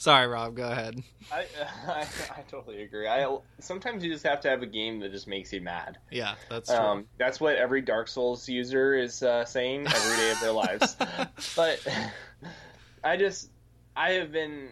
[0.00, 0.56] Sorry, Rob.
[0.56, 1.02] Go ahead.
[1.30, 1.44] I,
[1.86, 3.06] I I totally agree.
[3.06, 5.98] I sometimes you just have to have a game that just makes you mad.
[6.10, 6.78] Yeah, that's true.
[6.78, 10.96] Um, that's what every Dark Souls user is uh, saying every day of their lives.
[11.54, 11.86] But
[13.04, 13.50] I just,
[13.94, 14.68] I have been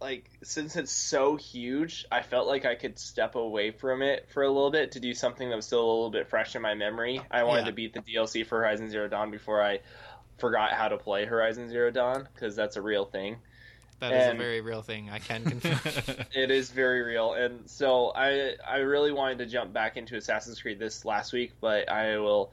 [0.00, 4.42] like, since it's so huge, I felt like I could step away from it for
[4.42, 6.74] a little bit to do something that was still a little bit fresh in my
[6.74, 7.20] memory.
[7.30, 7.66] I wanted Yeah.
[7.66, 9.80] to beat the DLC for Horizon Zero Dawn before I
[10.38, 13.38] forgot how to play Horizon Zero Dawn because that's a real thing.
[14.00, 15.10] that is a very real thing.
[15.10, 16.16] I can confirm.
[16.32, 20.62] It is very real, and so I I really wanted to jump back into Assassin's
[20.62, 22.52] Creed this last week, but I will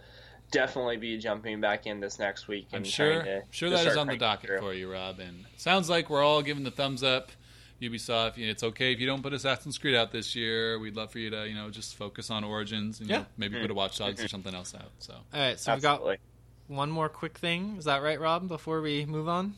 [0.55, 2.67] definitely be jumping back in this next week.
[2.71, 4.59] I'm And sure, trying to sure that is on the docket through.
[4.59, 5.19] for you, Rob.
[5.19, 7.31] And it sounds like we're all giving the thumbs up.
[7.81, 10.79] Ubisoft, you know, it's okay if you don't put Assassin's Creed out this year.
[10.79, 13.19] We'd love for you to, you know, just focus on Origins and you Yeah.
[13.21, 14.91] know, maybe put a Watch Dogs or something else out.
[14.99, 16.17] So All right, so we've got Absolutely.
[16.67, 17.75] one more quick thing.
[17.77, 18.47] Is that right, Rob?
[18.47, 19.55] Before we move on.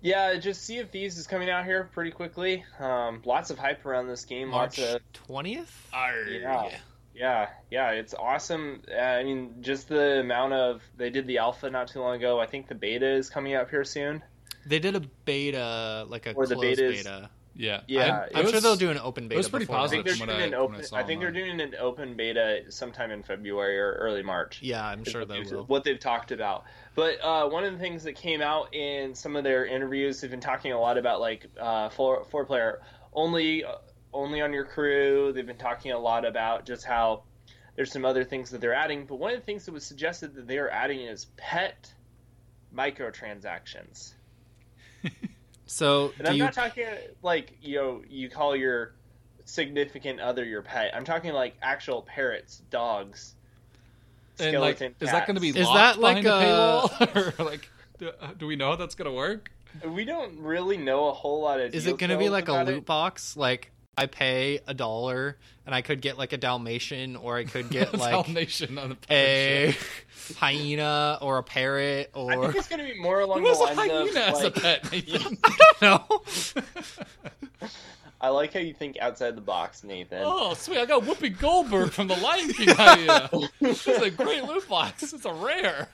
[0.00, 2.64] Yeah, just Sea of Thieves is coming out here pretty quickly.
[2.80, 4.48] Um, lots of hype around this game.
[4.48, 5.88] March Lots of twentieth.
[5.92, 6.70] yeah,
[7.18, 7.90] yeah, yeah.
[7.90, 8.82] It's awesome.
[8.90, 12.38] Uh, I mean, just the amount of they did the alpha not too long ago.
[12.40, 14.22] I think the beta is coming up here soon.
[14.66, 17.30] They did a beta, like a Or closed beta is- beta.
[17.54, 19.38] yeah, Yeah, I- it I'm it sure they'll do an open beta.
[19.38, 20.10] was pretty before I positive that.
[20.12, 20.98] think they're doing I- an from what I open.
[20.98, 24.60] I think they're doing an open beta sometime in February or early March.
[24.62, 25.64] Yeah, I'm sure what they they've- will.
[25.64, 29.36] What they've talked about, but uh, one of the things that came out in some
[29.36, 32.80] of their interviews, they've been talking a lot about like uh, four four player
[33.14, 33.76] only uh,
[34.18, 35.32] only on your crew.
[35.32, 37.22] They've been talking a lot about just how
[37.76, 39.06] there's some other things that they're adding.
[39.06, 41.92] But one of the things that was suggested that they are adding is pet
[42.74, 44.14] microtransactions.
[45.70, 46.42] So, And do I'm you?
[46.44, 46.86] not talking
[47.22, 48.94] like you know you call your
[49.44, 50.92] significant other your pet.
[50.94, 53.34] I'm talking like actual parrots, dogs.
[54.40, 57.38] And like, skeleton is that going to be Is that like a a- paywall?
[57.40, 59.50] or like, do, do we know how that's going to work?
[59.86, 61.74] We don't really know a whole lot of.
[61.74, 62.86] Is it going going to be like a loot it.
[62.86, 63.36] box?
[63.36, 65.36] Like I pay a dollar
[65.68, 68.96] and I could get like a Dalmatian, or I could get like Dalmatian on the
[69.10, 69.76] a
[70.36, 73.50] hyena or a parrot, or I think it's going to be more along Who the
[73.50, 74.92] has a lines hyena of as a like, pet?
[74.92, 75.38] Nathan?
[75.82, 76.04] no.
[78.20, 80.22] I like how you think outside the box, Nathan.
[80.24, 80.78] oh, sweet!
[80.78, 82.70] I got Whoopi Goldberg from The Lion King.
[82.70, 85.12] I, uh, this is a great loot box.
[85.12, 85.88] It's a rare.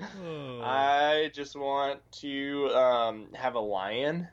[0.00, 0.60] Oh.
[0.60, 4.26] I just want to um, have a lion.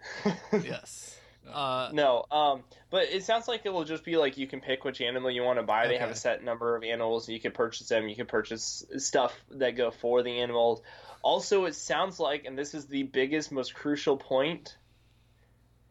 [0.52, 1.21] yes.
[1.52, 4.84] Uh, no, um, but it sounds like it will just be like you can pick
[4.84, 5.88] which animal you want to buy.
[5.88, 7.28] They have a set number of animals.
[7.28, 8.08] You can purchase them.
[8.08, 10.82] You can purchase stuff that go for the animals.
[11.24, 14.76] Also, it sounds like, and this is the biggest, most crucial point.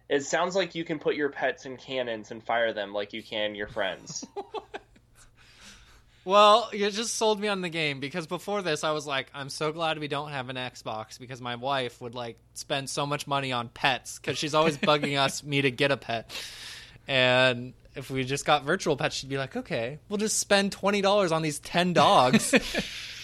[0.09, 3.23] It sounds like you can put your pets in cannons and fire them like you
[3.23, 4.27] can your friends.
[6.25, 9.49] Well, you just sold me on the game because before this, I was like, I'm
[9.49, 13.27] so glad we don't have an Xbox because my wife would like spend so much
[13.27, 16.31] money on pets because she's always bugging us me to get a pet,
[17.09, 21.01] And if we just got virtual pets, she'd be like, okay, we'll just spend twenty
[21.01, 22.55] dollars on these ten dogs.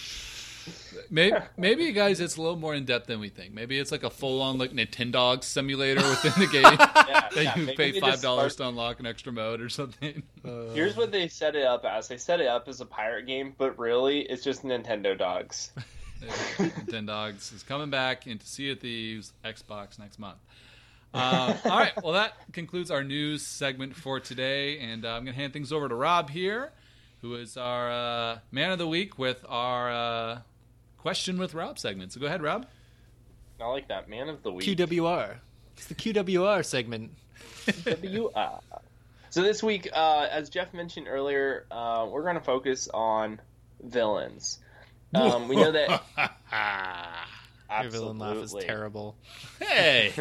[1.09, 3.53] Maybe, maybe, guys, it's a little more in depth than we think.
[3.53, 7.57] Maybe it's like a full on like Nintendo simulator within the game Yeah, that yeah,
[7.57, 10.23] you maybe pay five dollars start- to unlock an extra mode or something.
[10.73, 12.07] Here's what they set it up as.
[12.07, 15.69] They set it up as a pirate game, but really, it's just Nintendogs.
[16.57, 20.37] Nintendogs is coming back into Sea of Thieves Xbox next month.
[21.13, 25.33] Um, all right, well that concludes our news segment for today, and uh, I'm going
[25.35, 26.71] to hand things over to Rob here,
[27.21, 30.39] who is our uh, man of the week with our uh,
[31.07, 32.11] question with Rob segment.
[32.11, 32.65] So go ahead, Rob.
[33.61, 34.09] I like that.
[34.09, 34.67] Man of the week.
[34.67, 35.37] QWR.
[35.77, 37.11] It's the QWR segment.
[37.85, 38.59] WR.
[39.29, 43.39] So this week, uh, as Jeff mentioned earlier, uh, we're going to focus on
[43.81, 44.59] villains.
[45.15, 46.03] Um, we know that
[47.83, 49.15] Your villain laugh is terrible.
[49.61, 50.11] hey,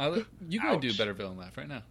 [0.00, 1.82] I, you can do a better villain laugh right now.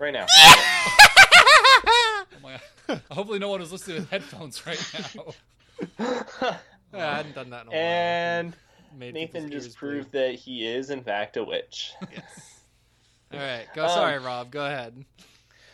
[0.00, 3.02] Right now, Oh my God.
[3.08, 5.32] Hopefully, no one is listening with headphones right now.
[5.98, 6.58] I
[6.92, 7.80] hadn't done that in a while.
[7.80, 8.56] and
[8.98, 11.92] Nathan just proved that he is in fact a witch.
[12.12, 12.52] Yes.
[13.32, 13.84] All right, go.
[13.84, 14.50] Um, Sorry, Rob.
[14.52, 15.04] Go ahead.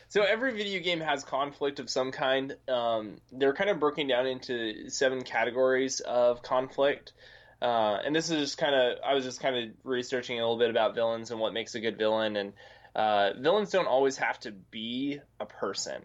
[0.08, 2.56] So every video game has conflict of some kind.
[2.66, 7.12] Um, they're kind of broken down into seven categories of conflict.
[7.60, 10.58] Uh, and this is just kind of, I was just kind of researching a little
[10.58, 12.36] bit about villains and what makes a good villain.
[12.36, 12.52] And
[12.96, 16.02] uh, villains don't always have to be a person.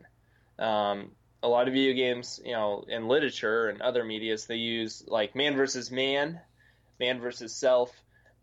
[0.60, 1.12] Um,
[1.43, 5.36] a lot of video games, you know, in literature and other medias, they use like
[5.36, 6.39] man versus man,
[7.00, 7.91] man versus self,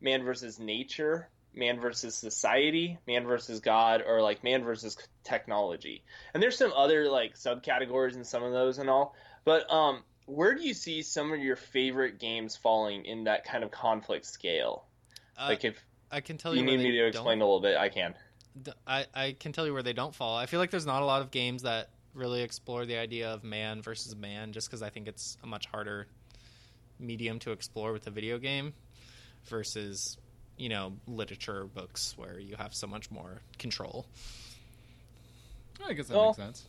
[0.01, 6.05] man versus nature, man versus society, man versus God, or like man versus technology.
[6.33, 9.15] And there's some other like subcategories in some of those and all.
[9.45, 13.65] But um, where do you see some of your favorite games falling in that kind
[13.65, 14.85] of conflict scale?
[15.37, 16.67] Uh, like if I can tell you you.
[16.67, 18.15] need me to don't- explain a little bit, I can.
[18.87, 20.37] I, I can tell you where they don't fall.
[20.37, 23.45] I feel like there's not a lot of games that really explore the idea of
[23.45, 26.07] man versus man, just because I think it's a much harder
[26.99, 28.73] medium to explore with a video game
[29.47, 30.17] versus
[30.57, 34.07] you know literature or books where you have so much more control.
[35.85, 36.65] I guess that Well, makes sense.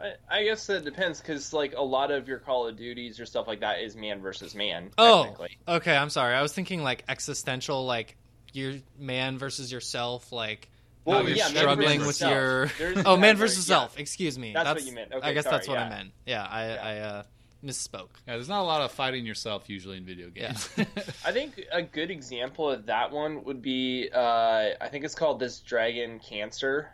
[0.00, 3.26] I, I guess that depends because like a lot of your Call of Duties or
[3.26, 4.90] stuff like that is man versus man.
[4.96, 5.36] Oh,
[5.68, 5.96] okay.
[5.96, 6.34] I'm sorry.
[6.34, 8.16] I was thinking like existential, like
[8.52, 10.70] your man versus yourself, like
[11.04, 12.32] Well, how you're yeah, struggling with self.
[12.32, 13.76] your There's oh man versus yeah.
[13.76, 13.98] self.
[13.98, 14.52] Excuse me.
[14.52, 15.12] That's what you meant.
[15.12, 16.10] Okay, I guess sorry, that's what I meant.
[16.26, 16.82] Yeah, I Yeah.
[16.84, 17.22] I uh,
[17.64, 18.08] misspoke.
[18.26, 20.48] Yeah, there's not a lot of fighting yourself usually in video Yeah.
[20.48, 20.68] games.
[21.24, 25.40] I think a good example of that one would be uh, I think it's called
[25.40, 26.90] this Dragon Cancer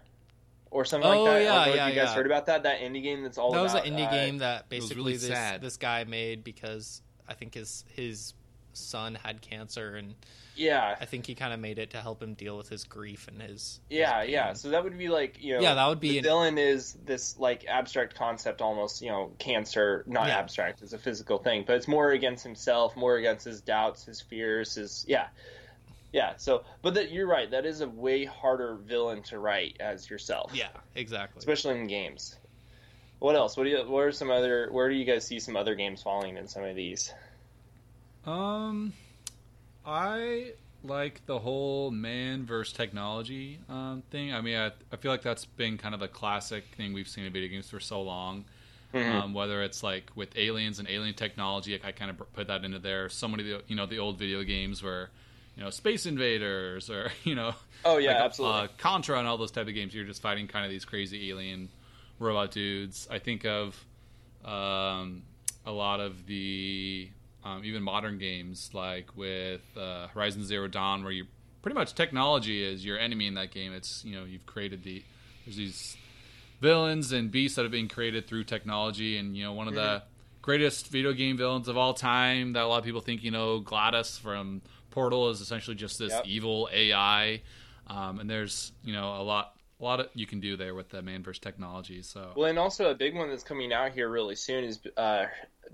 [0.70, 1.36] or something Oh, like that.
[1.36, 2.14] I yeah, don't know yeah, if you guys yeah.
[2.14, 2.62] heard about that.
[2.64, 5.12] That indie game that's all about that was an indie uh, game that basically really
[5.12, 5.60] this sad.
[5.60, 8.34] this guy made because I think his his
[8.76, 10.14] son had cancer and
[10.54, 13.28] Yeah, I think he kind of made it to help him deal with his grief
[13.28, 14.30] and his his yeah, pain.
[14.30, 14.52] yeah.
[14.54, 15.60] So that would be like you know.
[15.60, 20.04] Yeah, that would be an- villain is this like abstract concept, almost you know, cancer.
[20.06, 20.38] Not Yeah.
[20.38, 24.20] abstract; it's a physical thing, but it's more against himself, more against his doubts, his
[24.20, 25.28] fears, his yeah.
[26.12, 27.50] Yeah, so but that you're right.
[27.50, 30.52] That is a way harder villain to write as yourself.
[30.54, 31.38] yeah, exactly.
[31.40, 32.34] especially in games.
[33.18, 33.56] What else?
[33.56, 33.78] What do you?
[33.78, 34.68] What are some other?
[34.70, 37.12] Where do you guys see some other games falling in some of these?
[38.26, 38.92] Um,
[39.84, 44.34] I like the whole man versus technology um, thing.
[44.34, 47.24] I mean, I, I feel like that's been kind of a classic thing we've seen
[47.24, 48.44] in video games for so long.
[48.94, 52.78] Um, whether it's like with aliens and alien technology, I kind of put that into
[52.78, 53.10] there.
[53.10, 55.10] So many, of the, you know, the old video games where,
[55.54, 58.60] you know, Space Invaders or you know, Oh yeah, like, absolutely.
[58.60, 59.94] Uh, Contra and all those type of games.
[59.94, 61.68] You're just fighting kind of these crazy alien
[62.18, 63.06] robot dudes.
[63.10, 63.76] I think of
[64.44, 65.24] um,
[65.66, 67.10] a lot of the
[67.46, 71.26] um, even modern games like with uh, Horizon Zero Dawn, where you
[71.62, 73.72] pretty much technology is your enemy in that game.
[73.72, 75.02] It's you know you've created the
[75.44, 75.96] there's these
[76.60, 80.02] villains and beasts that have been created through technology, and you know one of the
[80.42, 83.60] greatest video game villains of all time that a lot of people think you know
[83.60, 86.26] GLaDOS from Portal is essentially just this Yep.
[86.26, 87.42] evil AI,
[87.86, 90.88] um, and there's you know a lot a lot of you can do there with
[90.88, 92.02] the man versus technology.
[92.02, 95.26] So well, and also a big one that's coming out here really soon is uh,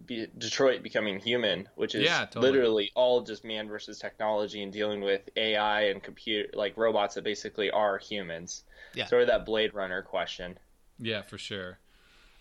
[0.06, 2.50] be, Detroit becoming human, which is Yeah, totally.
[2.52, 7.24] literally all just man versus technology and dealing with AI and computer like robots that
[7.24, 8.64] basically are humans.
[8.94, 9.06] Yeah.
[9.06, 10.58] Sort of that Blade Runner question.
[10.98, 11.78] Yeah, for sure.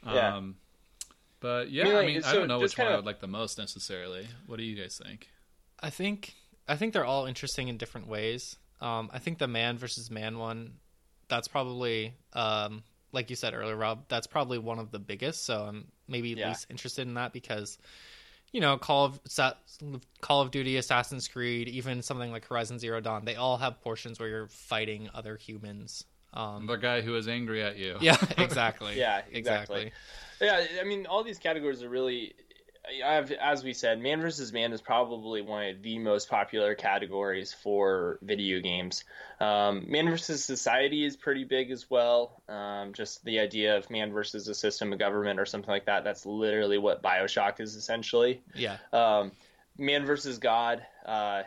[0.06, 0.36] Yeah.
[0.38, 0.56] Um,
[1.40, 3.06] but yeah, I I mean, mean, like, I so don't know which one I would
[3.06, 4.28] like the most necessarily.
[4.46, 5.30] What do you guys think?
[5.80, 6.36] I think
[6.68, 8.58] I think they're all interesting in different ways.
[8.82, 10.74] Um, I think the man versus man one,
[11.28, 14.06] that's probably um, like you said earlier, Rob.
[14.08, 15.46] That's probably one of the biggest.
[15.46, 16.50] So I'm maybe Yeah.
[16.50, 17.78] least interested in that because
[18.54, 19.54] you know, Call of Sa-
[20.20, 24.20] Call of Duty, Assassin's Creed, even something like Horizon Zero Dawn, they all have portions
[24.20, 26.04] where you're fighting other humans.
[26.34, 27.96] Um, The guy who is angry at you.
[28.02, 28.96] yeah, exactly.
[28.98, 29.94] Yeah, exactly.
[30.42, 32.34] Yeah, I mean, all these categories are really,
[33.04, 37.54] I've, as we said, man versus man is probably one of the most popular categories
[37.54, 39.04] for video games.
[39.40, 42.42] Um, man versus society is pretty big as well.
[42.50, 46.04] Um, just the idea of man versus a system of government or something like that.
[46.04, 48.42] That's literally what Bioshock is essentially.
[48.56, 48.78] Yeah.
[48.92, 49.32] Um,
[49.78, 50.86] man versus God.
[51.06, 51.44] Uh,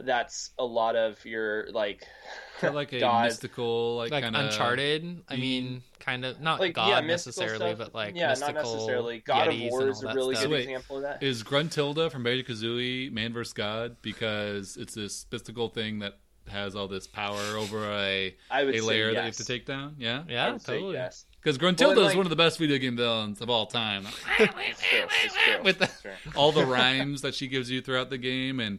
[0.00, 2.06] that's a lot of your like
[2.62, 3.24] like a God.
[3.26, 5.22] mystical, like, Like kind of Uncharted.
[5.28, 7.78] I mean, kind of not like God yeah, necessarily, stuff.
[7.78, 9.18] but like yeah, mystical not necessarily.
[9.20, 10.44] God Yetis of War is a really stuff.
[10.48, 11.22] good Wait, example of that.
[11.22, 16.14] Is Gruntilda from Banjo Kazooie man versus God because it's this mystical thing that
[16.48, 19.44] has all this power over a I would a say layer that you have to
[19.46, 19.96] take down?
[19.98, 20.94] Yeah, Yeah, totally.
[20.94, 21.24] yes.
[21.42, 24.06] Because Gruntilda Well, is one of the best video game villains of all time.
[24.38, 25.06] It's true.
[25.24, 25.54] It's true.
[25.62, 26.12] With the- It's true.
[26.34, 28.78] all the rhymes that she gives you throughout the game, and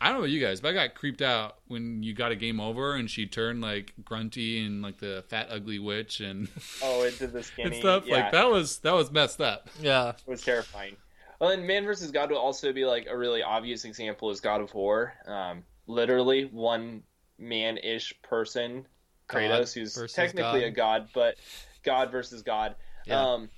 [0.00, 2.36] I don't know about you guys, but I got creeped out when you got a
[2.36, 6.48] game over and she turned like grunty and like the fat ugly witch and,
[6.82, 8.04] Oh, into the skinny and stuff.
[8.06, 9.68] Yeah, Like that was that was messed up.
[9.80, 10.10] Yeah.
[10.10, 10.96] it was terrifying.
[11.40, 14.60] Well, and Man versus God will also be like a really obvious example is God
[14.60, 15.14] of War.
[15.26, 17.02] Um, literally one
[17.38, 18.86] man-ish person,
[19.28, 20.66] God Kratos, who's technically God.
[20.66, 21.36] a god, but
[21.84, 22.74] God versus God.
[23.06, 23.22] Yeah.
[23.22, 23.50] Um,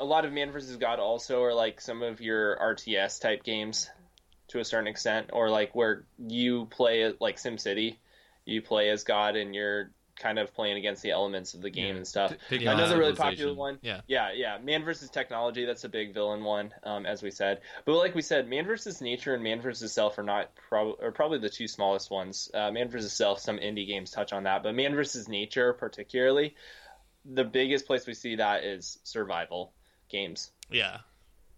[0.00, 3.90] a lot of Man versus God also are like some of your RTS type games
[4.48, 7.96] to a certain extent, or like where you play like SimCity,
[8.44, 11.90] you play as God and you're kind of playing against the elements of the game
[11.90, 11.96] Yeah.
[11.98, 12.34] and stuff.
[12.48, 12.72] T- Yeah.
[12.72, 13.78] Another really popular one.
[13.82, 14.00] Yeah.
[14.08, 14.58] Yeah, yeah.
[14.58, 17.60] Man versus technology, that's a big villain one, um, as we said.
[17.84, 21.12] But like we said, man versus nature and man versus self are not prob- are
[21.12, 22.50] probably the two smallest ones.
[22.52, 26.56] Uh, man versus self, some indie games touch on that, but man versus nature, particularly,
[27.24, 29.72] the biggest place we see that is survival
[30.08, 30.50] games.
[30.68, 30.98] Yeah.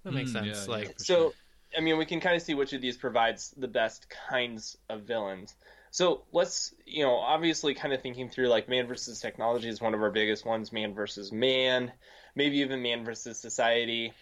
[0.05, 0.67] That makes Mm, sense.
[0.67, 0.93] yeah, like yeah.
[0.99, 1.33] So, sure.
[1.77, 5.03] I mean, we can kind of see which of these provides the best kinds of
[5.03, 5.55] villains.
[5.93, 9.95] So let's, you know, obviously kind of thinking through like man versus technology is one
[9.95, 11.93] of our biggest ones, man versus man,
[12.35, 14.13] maybe even man versus society.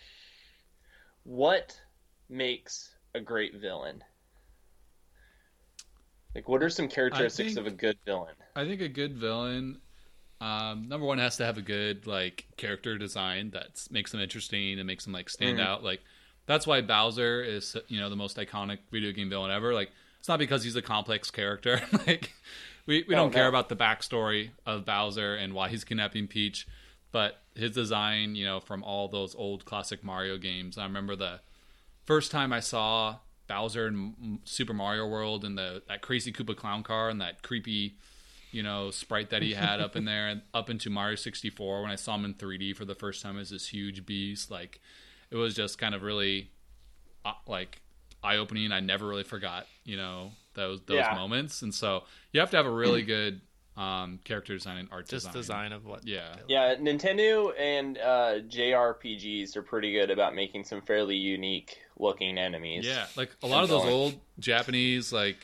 [1.24, 1.78] What
[2.28, 4.02] makes a great villain?
[6.34, 8.34] Like, what are some characteristics think- of a good villain?
[8.54, 9.80] I think a good villain,
[10.40, 14.78] um, number one, has to have a good like character design that makes them interesting
[14.78, 15.66] and makes them like stand Mhm.
[15.66, 15.82] out.
[15.84, 16.00] Like
[16.48, 19.72] that's why Bowser is you know the most iconic video game villain ever.
[19.74, 21.80] Like it's not because he's a complex character.
[22.06, 22.32] like
[22.86, 26.66] we we No, don't care about the backstory of Bowser and why he's kidnapping Peach,
[27.12, 30.78] but his design, you know, from all those old classic Mario games.
[30.78, 31.40] I remember the
[32.04, 36.82] first time I saw Bowser in Super Mario World and the that crazy Koopa clown
[36.82, 37.96] car and that creepy,
[38.52, 41.90] you know, sprite that he had up in there and up into Mario 64 when
[41.90, 44.80] I saw him in 3D for the first time as this huge beast like
[45.30, 46.50] it was just kind of really
[47.24, 47.80] uh, like
[48.22, 48.72] eye opening.
[48.72, 51.14] I never really forgot, you know, those those Yeah.
[51.14, 51.62] moments.
[51.62, 53.40] And so you have to have a really good
[53.76, 55.32] um, character design and art just design.
[55.40, 56.04] design of what.
[56.06, 56.34] Yeah.
[56.48, 62.84] Yeah, Nintendo and uh, JRPGs are pretty good about making some fairly unique looking enemies.
[62.84, 65.36] Yeah, like a lot of those old Japanese, like,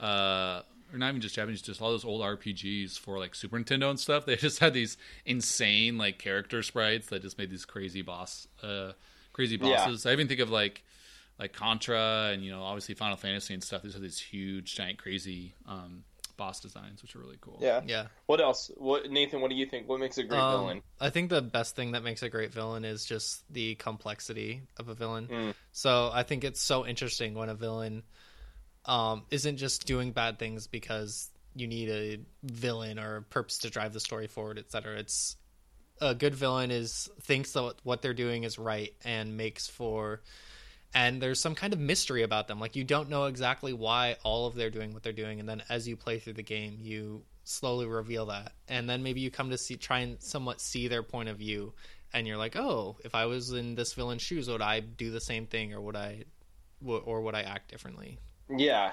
[0.00, 3.90] uh, or not even just Japanese, just all those old RPGs for like Super Nintendo
[3.90, 4.24] and stuff.
[4.24, 8.92] They just had these insane like character sprites that just made these crazy boss, uh,
[9.34, 9.76] crazy Yeah.
[9.84, 10.06] bosses.
[10.06, 10.82] I even think of like,
[11.38, 13.82] like Contra and you know obviously Final Fantasy and stuff.
[13.82, 16.04] These have these huge, giant, crazy um,
[16.36, 17.58] boss designs, which are really cool.
[17.60, 17.82] Yeah.
[17.86, 18.06] Yeah.
[18.26, 18.70] What else?
[18.76, 19.40] What Nathan?
[19.40, 19.88] What do you think?
[19.88, 20.82] What makes a great Um, villain?
[21.00, 24.88] I think the best thing that makes a great villain is just the complexity of
[24.88, 25.28] a villain.
[25.28, 25.54] Mm.
[25.72, 28.02] So I think it's so interesting when a villain
[28.86, 33.70] um, isn't just doing bad things because you need a villain or a purpose to
[33.70, 34.98] drive the story forward, etc.
[34.98, 35.36] It's
[36.00, 40.20] a good villain is thinks that what they're doing is right and makes for
[40.94, 44.46] and there's some kind of mystery about them like you don't know exactly why all
[44.46, 47.22] of they're doing what they're doing and then as you play through the game you
[47.44, 51.02] slowly reveal that and then maybe you come to see try and somewhat see their
[51.02, 51.72] point of view
[52.12, 55.20] and you're like oh if i was in this villain's shoes would i do the
[55.20, 56.24] same thing or would i
[56.82, 58.18] w- or would i act differently
[58.48, 58.92] Yeah.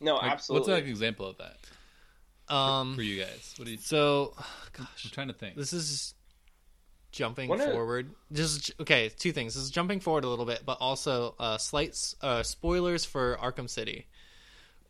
[0.00, 0.72] No, Like, absolutely.
[0.72, 1.56] What's an example of that
[2.52, 3.54] um for you guys?
[3.56, 3.78] What do you?
[3.78, 4.34] so
[4.72, 5.04] gosh.
[5.04, 5.56] I'm trying to think.
[5.56, 6.14] this is
[7.12, 8.10] jumping Wanna- forward.
[8.32, 9.54] Just okay two things.
[9.54, 13.68] This is jumping forward a little bit but also uh slight uh spoilers for arkham
[13.70, 14.06] city.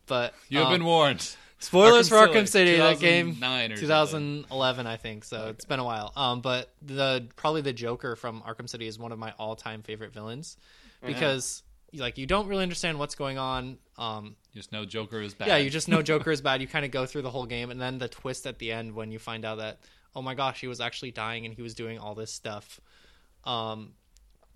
[0.07, 1.35] But you have um, been warned.
[1.59, 5.83] spoilers for Arkham arkham city that game 2009 2011 i think so it's been a
[5.83, 6.11] while.
[6.15, 10.13] Um but the probably the joker from arkham city is one of my all-time favorite
[10.13, 10.57] villains
[11.05, 11.63] because
[11.95, 15.47] like you don't really understand what's going on um Just know Joker is bad.
[15.47, 16.59] yeah, you just know Joker is bad.
[16.61, 18.95] You kind of go through the whole game, and then the twist at the end
[18.95, 19.79] when you find out that
[20.15, 22.79] oh my gosh, he was actually dying and he was doing all this stuff.
[23.43, 23.93] Um,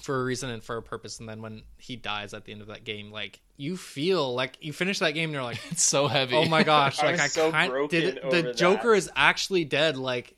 [0.01, 1.19] for a reason and for a purpose.
[1.19, 4.57] And then when he dies at the end of that game, like you feel like
[4.61, 6.35] you finish that game and you're like, It's so heavy.
[6.35, 9.65] oh my gosh, like was I so kind broken did over the Joker is actually
[9.65, 9.97] dead.
[9.97, 10.35] Like,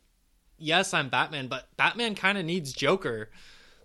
[0.58, 3.30] yes, I'm Batman, but Batman kind of needs Joker.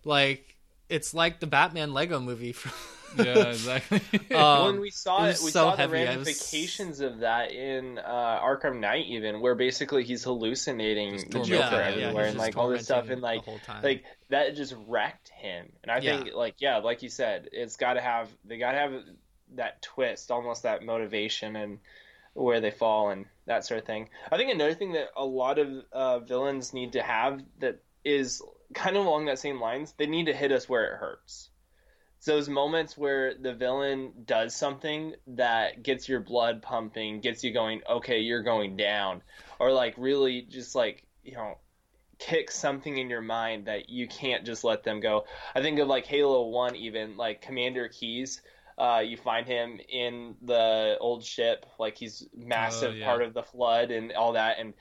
[0.04, 0.56] Like,
[0.88, 2.52] it's like the Batman Lego movie.
[2.52, 2.72] From
[3.18, 4.00] yeah, exactly.
[4.34, 5.98] Um, when we saw it it, we so saw the heavy.
[6.06, 11.30] I was- ramifications of that in uh, Arkham Knight, even where basically he's hallucinating Just
[11.30, 11.76] the Joker.
[11.76, 13.82] Yeah, everywhere he's and like all this stuff, and like the whole time.
[13.82, 15.66] like that just wrecked him.
[15.82, 16.22] And I Yeah.
[16.22, 18.92] think like yeah, like you said, it's got to have they got to have
[19.56, 21.78] that twist, almost that motivation and
[22.32, 24.08] where they fall and that sort of thing.
[24.32, 28.42] I think another thing that a lot of uh, villains need to have that is
[28.74, 29.94] kind of along that same lines.
[29.96, 31.50] They need to hit us where it hurts.
[32.24, 37.52] It's those moments where the villain does something that gets your blood pumping, gets you
[37.52, 39.20] going, okay, you're going down,
[39.58, 41.58] or like really just like you know
[42.18, 45.26] kick something in your mind that you can't just let them go.
[45.54, 48.40] I think of like Halo 1 even like Commander Keyes
[48.78, 53.04] uh, you find him in the old ship like he's massive Oh, yeah.
[53.04, 54.72] part of the flood and all that and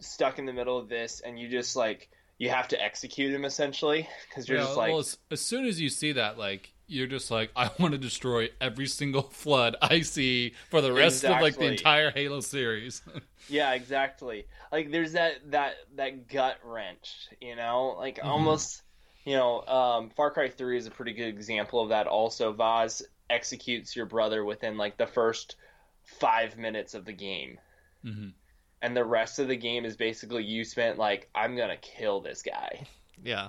[0.00, 3.46] stuck in the middle of this and you just like you have to execute him
[3.46, 6.74] essentially because you're Yeah, just like well, as, as soon as you see that, like
[6.90, 11.24] you're just like, I want to destroy every single flood I see for the rest
[11.24, 13.02] of like the entire Halo series.
[13.48, 14.46] Yeah, exactly.
[14.70, 18.28] Like there's that that that gut wrench, you know, like Mm-hmm.
[18.28, 18.82] almost,
[19.24, 22.06] you know, um, Far Cry Three is a pretty good example of that.
[22.06, 25.56] Also, Vaas executes your brother within like the first
[26.04, 27.58] five minutes of the game,
[28.04, 28.34] Mhm.
[28.82, 32.42] and the rest of the game is basically you spent like I'm gonna kill this
[32.42, 32.86] guy,
[33.22, 33.48] yeah.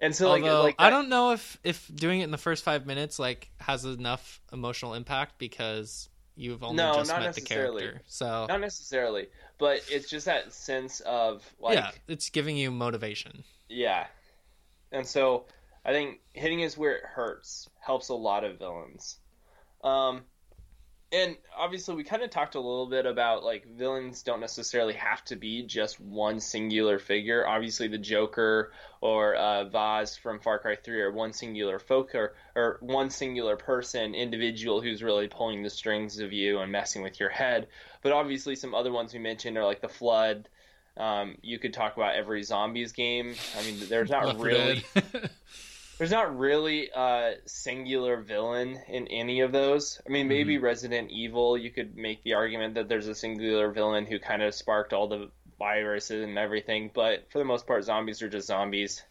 [0.00, 2.64] And so Although like I that- don't know if if doing it in the first
[2.64, 8.02] five minutes like has enough emotional impact because you've only No, just met the character.
[8.06, 9.28] So not necessarily,
[9.58, 13.44] but it's just that sense of like yeah, it's giving you motivation.
[13.68, 14.06] Yeah.
[14.92, 15.46] And so
[15.84, 19.18] I think hitting is where it hurts helps a lot of villains.
[19.82, 20.22] Um
[21.14, 25.24] and obviously we kind of talked a little bit about like villains don't necessarily have
[25.24, 27.46] to be just one singular figure.
[27.46, 32.34] Obviously the Joker or uh, Vaas from Far Cry 3 are one singular folk or,
[32.56, 37.20] or one singular person, individual who's really pulling the strings of you and messing with
[37.20, 37.68] your head.
[38.02, 40.48] But obviously some other ones we mentioned are like the Flood,
[40.96, 43.34] um, you could talk about every zombies game.
[43.56, 44.84] I mean, there's not Left 4 really.
[45.98, 50.00] there's not really a singular villain in any of those.
[50.06, 54.06] I mean, maybe Resident Evil, you could make the argument that there's a singular villain
[54.06, 58.22] who kind of sparked all the viruses and everything, but for the most part, zombies
[58.22, 59.02] are just zombies.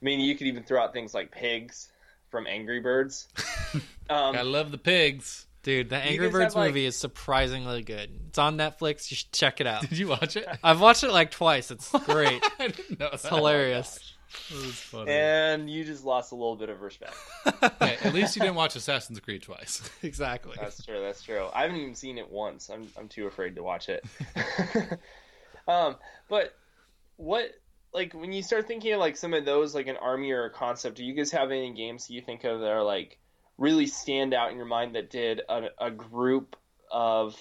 [0.00, 1.88] I mean, you could even throw out things like pigs
[2.30, 3.28] from Angry Birds.
[4.10, 5.46] Um, I love the pigs.
[5.62, 8.10] Dude, the Angry Birds have, like- movie is surprisingly good.
[8.28, 9.10] It's on Netflix.
[9.10, 9.82] You should check it out.
[9.88, 10.46] Did you watch it?
[10.62, 11.70] I've watched it like twice.
[11.70, 12.42] It's great.
[12.58, 13.32] I didn't know It's that.
[13.32, 14.11] hilarious.
[14.50, 15.10] It was funny.
[15.10, 17.14] and you just lost a little bit of respect.
[17.80, 19.88] Hey, at least you didn't watch Assassin's Creed twice.
[20.02, 20.56] exactly.
[20.60, 21.00] That's true.
[21.00, 21.46] That's true.
[21.52, 22.70] I haven't even seen it once.
[22.70, 24.04] I'm I'm too afraid to watch it.
[25.68, 25.96] um,
[26.28, 26.54] but
[27.16, 27.50] what
[27.92, 30.50] like when you start thinking of like some of those like an army or a
[30.50, 33.18] concept, do you guys have any games that you think of that are like
[33.58, 36.56] really stand out in your mind that did a, a group
[36.90, 37.36] of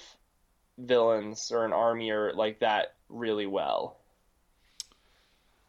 [0.77, 3.97] villains or an army or like that really well?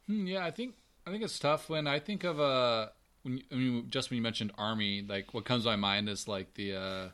[0.06, 0.74] Hmm, yeah, I think
[1.06, 2.88] I think it's tough when I think of uh
[3.22, 6.08] when you, I mean just when you mentioned army, like what comes to my mind
[6.08, 7.08] is like the uh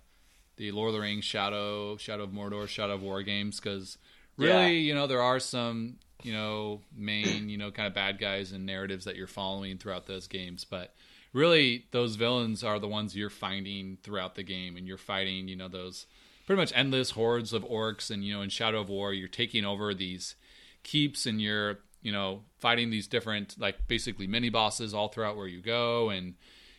[0.56, 3.96] the Lord of the Rings Shadow Shadow of Mordor Shadow of War games because
[4.36, 4.66] really Yeah.
[4.88, 8.66] you know there are some you know main you know kind of bad guys and
[8.66, 10.94] narratives that you're following throughout those games, but
[11.32, 15.54] really those villains are the ones you're finding throughout the game and you're fighting you
[15.56, 16.06] know those
[16.46, 19.64] pretty much endless hordes of orcs and you know in Shadow of War you're taking
[19.64, 20.34] over these
[20.82, 25.46] keeps and you're you know fighting these different like basically mini bosses all throughout where
[25.46, 26.34] you go and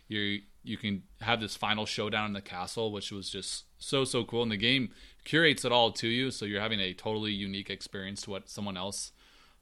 [0.08, 4.24] you you can have this final showdown in the castle which was just so so
[4.24, 4.44] cool.
[4.44, 4.90] And the game
[5.24, 8.78] curates it all to you so you're having a totally unique experience to what someone
[8.78, 9.12] else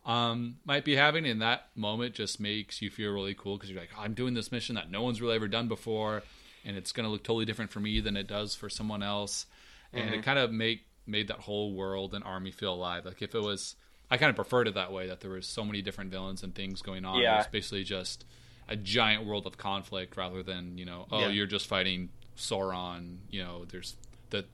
[0.06, 1.26] um, might be having.
[1.26, 4.52] In that moment just makes you feel really cool because you're like i'm doing this
[4.52, 6.24] mission that no one's really ever done before
[6.68, 9.46] and it's going to look totally different for me than it does for someone else.
[9.94, 13.06] And it kind of make made that whole world and army feel alive.
[13.06, 13.76] Like if it was
[14.10, 16.54] i kind of preferred it that way that there was so many different villains and
[16.56, 17.36] things going on Yeah.
[17.36, 18.26] it was basically just
[18.70, 21.28] a giant world of conflict rather than you know oh Yeah.
[21.30, 23.96] you're just fighting sauron you know there's
[24.30, 24.46] the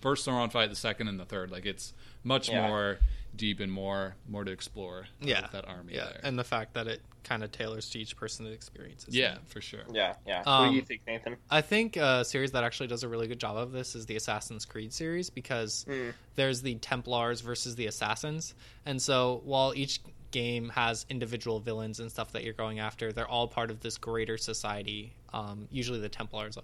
[0.00, 1.92] first sauron fight the second and the third like it's
[2.22, 2.68] much Yeah.
[2.68, 2.98] more
[3.36, 5.42] deep and more more to explore Yeah.
[5.42, 8.16] with that army Yeah, there and the fact that it kind of tailors to each
[8.16, 9.14] person's experiences.
[9.16, 10.38] yeah for sure Yeah, yeah.
[10.40, 11.36] what Um, do you think, Nathan?
[11.50, 14.16] I think a series that actually does a really good job of this is the
[14.16, 16.10] Assassin's Creed series because Hmm.
[16.34, 18.54] there's the Templars versus the Assassins,
[18.84, 23.12] and so while each game has individual villains and stuff that you're going after.
[23.12, 25.14] They're all part of this greater society.
[25.32, 26.58] Um, usually the Templars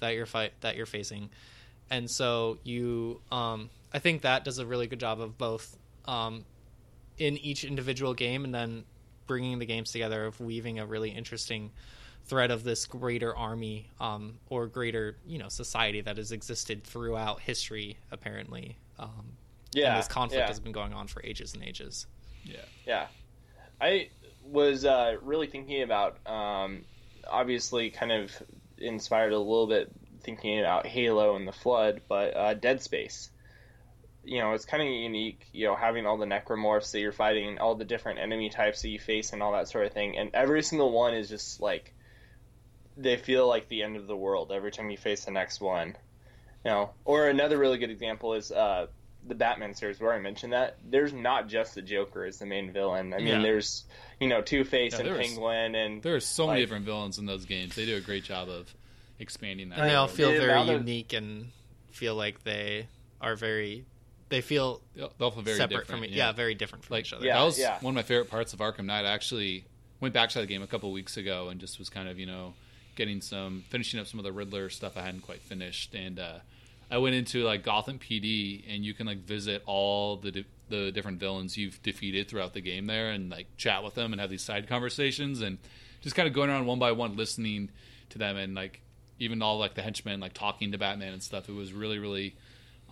[0.00, 1.30] that you're fight that you're facing,
[1.88, 3.20] and so you.
[3.30, 6.44] Um, I think that does a really good job of both um,
[7.18, 8.84] in each individual game and then
[9.26, 11.70] bringing the games together of weaving a really interesting
[12.24, 17.40] thread of this greater army um, or greater you know society that has existed throughout
[17.40, 19.32] history apparently um,
[19.72, 20.46] yeah and this conflict yeah.
[20.46, 22.06] has been going on for ages and ages
[22.44, 22.56] Yeah.
[22.86, 23.06] Yeah,
[23.80, 24.10] I
[24.44, 26.84] was uh, really thinking about, um,
[27.28, 28.30] obviously, kind of
[28.78, 29.90] inspired a little bit
[30.22, 33.30] thinking about Halo and the Flood, but uh, Dead Space.
[34.24, 35.46] You know, it's kind of unique.
[35.52, 38.88] You know, having all the necromorphs that you're fighting, all the different enemy types that
[38.88, 41.92] you face, and all that sort of thing, and every single one is just like
[42.96, 45.96] they feel like the end of the world every time you face the next one.
[46.64, 48.86] You know, or another really good example is uh,
[49.26, 52.72] the Batman series where I mentioned that there's not just the Joker as the main
[52.72, 53.12] villain.
[53.14, 53.42] I mean, Yeah.
[53.42, 53.84] there's
[54.20, 57.18] you know Two Face Yeah, and there Penguin and There are so many different villains
[57.18, 57.74] in those games.
[57.74, 58.72] They do a great job of
[59.18, 59.80] expanding that.
[59.80, 61.50] and they all feel very amount of- unique and
[61.90, 62.86] feel like they
[63.20, 63.84] are very
[64.32, 66.02] they feel They all feel very separate different.
[66.02, 66.32] from e- yeah.
[66.32, 67.78] very different from like each other Yeah, that was yeah.
[67.80, 69.04] one of my favorite parts of Arkham Knight.
[69.04, 69.64] I actually
[70.00, 72.26] went back to that game a couple weeks ago and just was kind of you
[72.26, 72.54] know
[72.96, 76.38] getting some finishing up some of the Riddler stuff I hadn't quite finished, and uh,
[76.90, 80.90] I went into like Gotham PD, and you can like visit all the di- the
[80.92, 84.28] different villains you've defeated throughout the game there, and like chat with them and have
[84.30, 85.56] these side conversations, and
[86.02, 87.70] just kind of going around one by one, listening
[88.10, 88.80] to them, and like
[89.18, 91.48] even all like the henchmen like talking to Batman and stuff.
[91.48, 92.34] It was really really.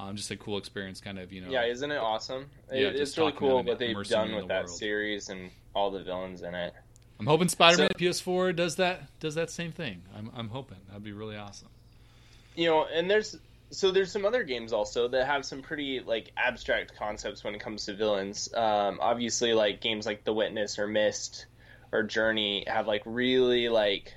[0.09, 1.51] Um, just a cool experience, kind of, you know.
[1.51, 2.47] yeah, isn't it awesome?
[2.73, 4.71] Yeah, it's really cool what they've done with the that world.
[4.79, 6.73] series and all the villains in it.
[7.19, 10.03] I'm hoping Spider-Man So- PS4 does that does that same thing.
[10.17, 11.69] I'm I'm hoping that'd be really awesome.
[12.57, 13.37] you know and there's
[13.71, 17.61] so there's some other games also that have some pretty like abstract concepts when it
[17.61, 21.47] comes to villains um, obviously like games like the witness or Myst
[21.93, 24.15] or journey have like really like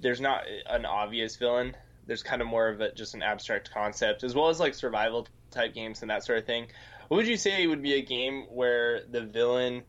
[0.00, 1.76] there's not an obvious villain
[2.06, 5.26] there's kind of more of a, just an abstract concept as well as like survival
[5.50, 6.66] type games and that sort of thing
[7.08, 9.82] what would you say would be a game where the villain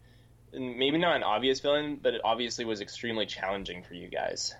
[0.54, 4.54] maybe not an obvious villain but it obviously was extremely challenging for you guys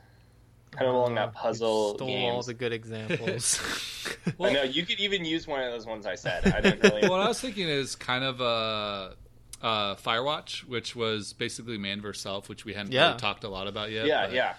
[0.72, 3.62] kind of along Uh, that you puzzle stole games all the good examples
[4.42, 6.46] I know you could even use one of those ones I said.
[6.48, 7.08] I didn't really.
[7.10, 9.16] what I was thinking is kind of a.
[9.62, 13.08] uh, Firewatch, which was basically man versus self, which we hadn't Yeah.
[13.08, 14.06] really talked a lot about yet.
[14.06, 14.54] yeah, but yeah,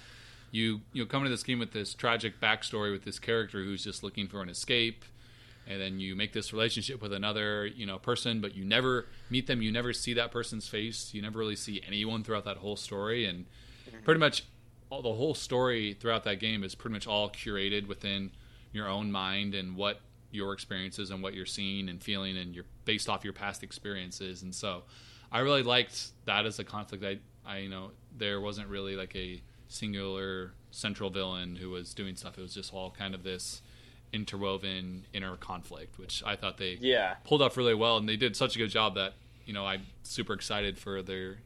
[0.57, 4.03] You you come into this game with this tragic backstory with this character who's just
[4.03, 5.05] looking for an escape,
[5.67, 9.47] and then you make this relationship with another you know person, but you never meet
[9.47, 9.61] them.
[9.61, 11.13] You never see that person's face.
[11.13, 13.45] You never really see anyone throughout that whole story, and
[13.87, 14.03] mm-hmm.
[14.05, 14.45] pretty much
[14.91, 18.31] all, the whole story throughout that game is pretty much all curated within
[18.73, 20.01] your own mind and what
[20.31, 24.43] your experiences and what you're seeing and feeling and you're based off your past experiences
[24.43, 24.83] and so
[25.33, 27.17] i really liked that as a conflict i
[27.51, 32.39] i you know there wasn't really like a singular central villain who was doing stuff
[32.39, 33.63] it was just all kind of this
[34.13, 37.15] interwoven inner conflict which i thought they yeah.
[37.25, 39.15] pulled off really well, and they did such a good job that
[39.45, 41.37] you know I'm super excited for their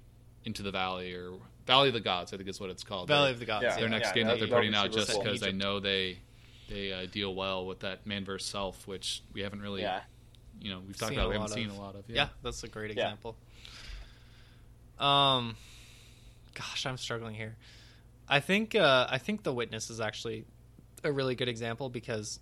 [0.44, 1.32] Into the Valley or
[1.66, 3.08] Valley of the Gods, I think is what it's called.
[3.08, 3.76] Valley Their- of the Gods Yeah.
[3.80, 5.22] their next yeah, game that that'd- they're putting out be super just cool.
[5.22, 6.18] because I know they
[6.68, 10.00] they uh, deal well with that man versus self, which we haven't really Yeah.
[10.60, 12.04] you know we've talked Seen about we haven't lot seen a lot of.
[12.08, 12.28] yeah.
[12.42, 13.04] that's a great Yeah.
[13.04, 13.36] example
[14.98, 15.56] um
[16.54, 17.56] gosh i'm struggling here
[18.30, 20.44] i think uh i think the witness is actually
[21.04, 22.40] a really good example because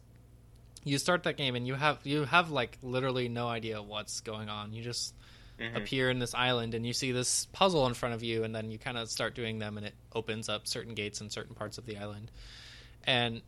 [0.84, 4.48] you start that game and you have you have like literally no idea what's going
[4.48, 5.14] on you just
[5.58, 5.76] Mhm.
[5.76, 8.70] appear in this island and you see this puzzle in front of you and then
[8.70, 11.78] you kind of start doing them and it opens up certain gates in certain parts
[11.78, 12.30] of the island
[13.02, 13.42] and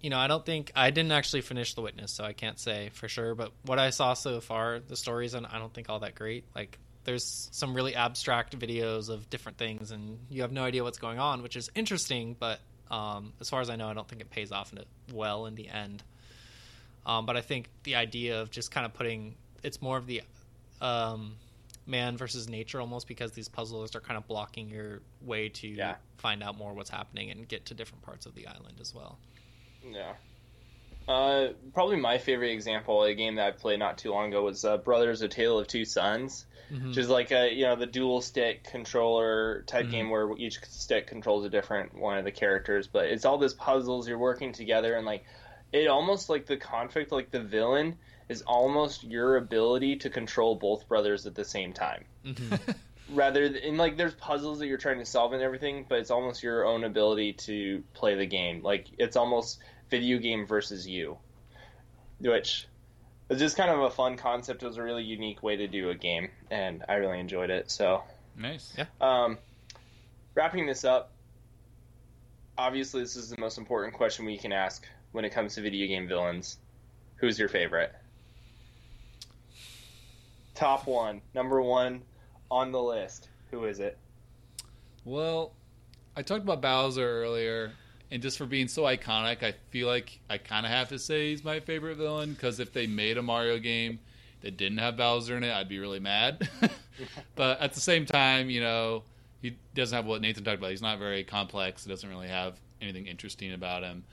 [0.00, 2.90] you know i don't think i didn't actually finish the witness so i can't say
[2.92, 5.98] for sure but what i saw so far the stories and i don't think all
[5.98, 10.62] that great like there's some really abstract videos of different things and you have no
[10.64, 13.94] idea what's going on which is interesting but um, as far as i know i
[13.94, 16.02] don't think it pays off in it well in the end
[17.06, 20.20] um, but i think the idea of just kind of putting it's more of the
[20.82, 21.34] um,
[21.86, 25.94] man versus nature almost because these puzzles are kind of blocking your way to Yeah.
[26.18, 29.18] find out more what's happening and get to different parts of the island as well.
[29.88, 30.14] Yeah.
[31.08, 34.64] Uh, probably my favorite example, a game that I played not too long ago, was
[34.64, 36.88] uh, Brothers: A Tale of Two Sons, Mm-hmm.
[36.88, 39.90] which is like a you know the dual stick controller type Mhm.
[39.90, 42.88] game where each stick controls a different one of the characters.
[42.88, 44.08] But it's all these puzzles.
[44.08, 45.24] You're working together, and like
[45.72, 47.96] it almost like the conflict, like the villain
[48.28, 52.04] is almost your ability to control both brothers at the same time.
[52.24, 52.54] Mm-hmm.
[53.14, 56.42] rather than like there's puzzles that you're trying to solve and everything but it's almost
[56.42, 59.60] your own ability to play the game like it's almost
[59.90, 61.16] video game versus you
[62.18, 62.66] which
[63.28, 64.62] was just kind of a fun concept.
[64.62, 67.70] It was a really unique way to do a game, and I really enjoyed it.
[67.70, 68.02] So,
[68.36, 68.74] Nice.
[68.76, 68.86] Yeah.
[69.00, 69.38] um,
[70.34, 71.12] wrapping this up,
[72.58, 75.86] obviously, this is the most important question we can ask when it comes to video
[75.86, 76.58] game villains.
[77.16, 77.92] Who's your favorite?
[80.54, 82.02] Top one, number one
[82.50, 83.28] on the list.
[83.50, 83.98] Who is it?
[85.04, 85.52] Well,
[86.16, 87.72] I talked about Bowser earlier,
[88.10, 91.30] and just for being so iconic, I feel like I kind of have to say
[91.30, 93.98] he's my favorite villain because if they made a Mario game
[94.42, 96.48] that didn't have Bowser in it, I'd be really mad.
[97.34, 99.02] but at the same time, you know,
[99.42, 100.70] he doesn't have what Nathan talked about.
[100.70, 101.84] He's not very complex.
[101.84, 104.04] He doesn't really have anything interesting about him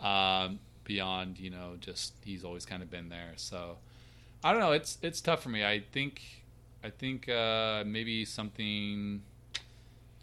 [0.00, 3.32] um, beyond, you know, just he's always kind of been there.
[3.36, 3.78] So
[4.44, 4.72] I don't know.
[4.72, 5.64] It's it's tough for me.
[5.64, 6.22] I think
[6.82, 9.22] I think uh, maybe something.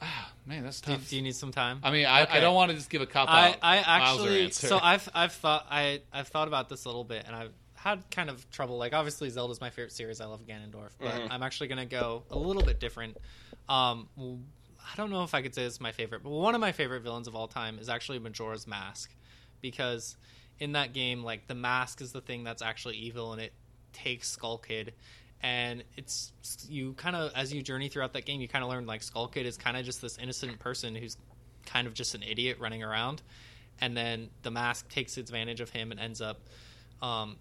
[0.02, 1.10] Ah, man, that's tough.
[1.10, 1.80] do you need some time?
[1.84, 3.58] I mean, I, I don't want to just give a cop I, out.
[3.62, 7.26] I Bowser actually so I've I've thought I I've thought about this a little bit
[7.28, 10.92] and I've had kind of trouble like obviously Zelda's my favorite series I love Ganondorf
[11.00, 11.28] but Mhm.
[11.32, 13.18] I'm actually gonna go a little bit different
[13.70, 14.40] um w-
[14.82, 17.02] I don't know if I could say it's my favorite but one of my favorite
[17.02, 19.14] villains of all time is actually Majora's Mask
[19.62, 20.18] because
[20.60, 23.54] in that game like the mask is the thing that's actually evil and it
[23.94, 24.94] takes Skull Kid
[25.42, 26.32] and it's
[26.68, 29.28] you kind of as you journey throughout that game you kind of learn like Skull
[29.28, 31.18] Kid is kind of just this innocent person who's
[31.66, 33.22] kind of just an idiot running around.
[33.82, 36.42] And then the mask takes advantage of him and ends up
[37.02, 37.38] um,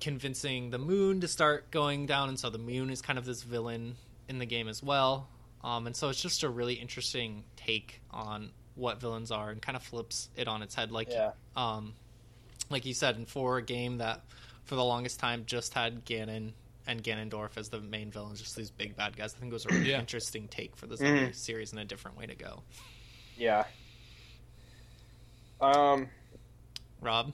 [0.00, 2.28] convincing the moon to start going down.
[2.28, 3.96] And so the moon is kind of this villain
[4.28, 5.28] in the game as well.
[5.64, 9.74] Um, and so it's just a really interesting take on what villains are and kind
[9.74, 10.92] of flips it on its head.
[10.92, 11.32] Like Yeah.
[11.56, 11.94] um,
[12.70, 14.20] like you said, and for a game that
[14.64, 16.52] for the longest time just had Ganon
[16.88, 19.34] and Ganondorf as the main villains, just these big bad guys.
[19.36, 20.00] I think it was a really Yeah.
[20.00, 21.32] interesting take for this Mhm.
[21.34, 22.62] series and a different way to go.
[23.36, 23.64] Yeah.
[25.60, 26.08] Um,
[27.00, 27.32] Rob,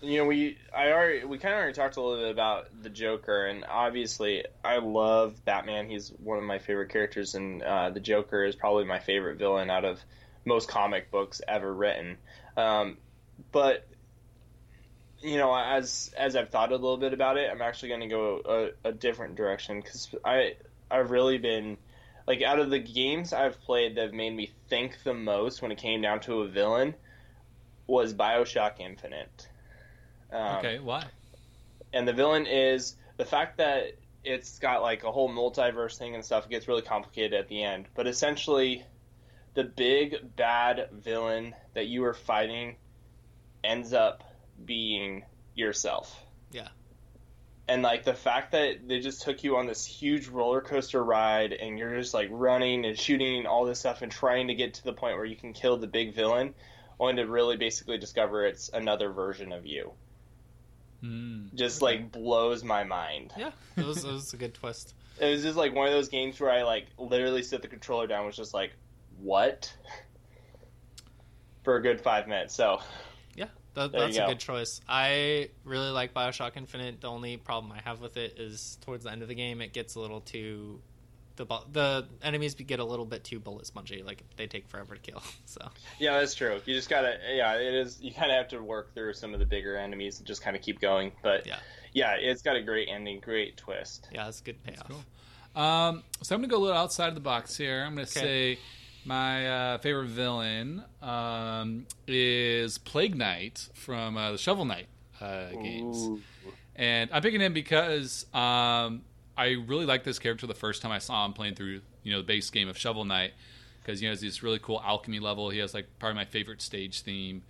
[0.00, 2.90] you know, we I already we kind of already talked a little bit about the
[2.90, 5.88] Joker, and obviously I love Batman.
[5.88, 9.70] He's one of my favorite characters, and uh, the Joker is probably my favorite villain
[9.70, 10.00] out of
[10.44, 12.18] most comic books ever written.
[12.56, 12.98] Um,
[13.52, 13.86] but
[15.22, 18.08] you know, as as I've thought a little bit about it, I'm actually going to
[18.08, 20.56] go a, a different direction because I
[20.90, 21.76] I've really been
[22.26, 25.72] like out of the games I've played that have made me think the most when
[25.72, 26.94] it came down to a villain
[27.86, 29.48] was Bioshock Infinite.
[30.30, 31.04] Um, okay, why?
[31.92, 33.92] and the villain is the fact that
[34.24, 36.46] it's got like a whole multiverse thing and stuff.
[36.46, 38.84] It gets really complicated at the end, but essentially,
[39.54, 42.76] the big bad villain that you were fighting
[43.62, 44.24] ends up
[44.64, 45.24] being
[45.54, 46.18] yourself.
[46.50, 46.68] Yeah.
[47.68, 51.52] And like the fact that they just took you on this huge roller coaster ride,
[51.52, 54.74] and you're just like running and shooting and all this stuff, and trying to get
[54.74, 56.54] to the point where you can kill the big villain,
[56.98, 59.92] only to really basically discover it's another version of you
[61.00, 61.46] Hmm.
[61.54, 63.32] just like blows my mind.
[63.36, 64.94] yeah, it was, it was a good twist.
[65.20, 68.06] It was just like one of those games where I like literally set the controller
[68.06, 68.72] down, and was just like,
[69.20, 69.72] what?
[71.64, 72.54] For a good five minutes.
[72.54, 72.80] So
[73.74, 74.80] that, There you that's a good choice.
[74.88, 77.00] I really like Bioshock Infinite.
[77.00, 79.72] The only problem I have with it is towards the end of the game, it
[79.72, 80.80] gets a little too.
[81.36, 85.00] The, the enemies get a little bit too bullet spongy, like they take forever to
[85.00, 85.22] kill.
[85.46, 85.66] So
[85.98, 86.60] yeah, that's true.
[86.66, 87.98] You just gotta yeah, it is.
[88.02, 90.54] You kind of have to work through some of the bigger enemies and just kind
[90.56, 91.12] of keep going.
[91.22, 91.56] But Yeah.
[91.94, 94.08] yeah, it's got a great ending, great twist.
[94.12, 94.86] yeah, it's good payoff.
[94.88, 95.62] cool.
[95.62, 97.82] Um, so I'm gonna go a little outside of the box here.
[97.82, 98.56] I'm gonna Okay.
[98.56, 98.58] say
[99.04, 104.86] my uh, favorite villain um, is Plague Knight from uh, the Shovel Knight
[105.20, 106.20] uh, games.
[106.76, 109.02] And I'm picking him because um,
[109.36, 112.18] I really liked this character the first time I saw him playing through, you know,
[112.18, 113.32] the base game of Shovel Knight
[113.82, 115.50] because you know, he has this really cool alchemy level.
[115.50, 117.42] He has like probably my favorite stage theme,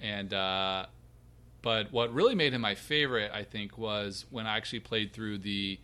[0.00, 0.86] and uh,
[1.62, 5.38] but what really made him my favorite, I think, was when I actually played through
[5.38, 5.78] the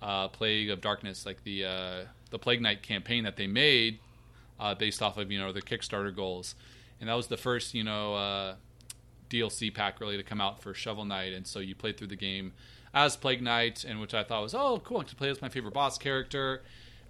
[0.00, 3.98] uh, Plague of Darkness, like the uh, the Plague Knight campaign that they made
[4.58, 6.54] uh, based off of you know their Kickstarter goals,
[7.00, 8.14] and that was the first you know.
[8.14, 8.54] Uh,
[9.30, 12.16] DLC pack really to come out for Shovel Knight, and so you played through the
[12.16, 12.52] game
[12.94, 15.00] as Plague Knight, and which I thought was oh cool.
[15.00, 16.62] I could play as my favorite boss character.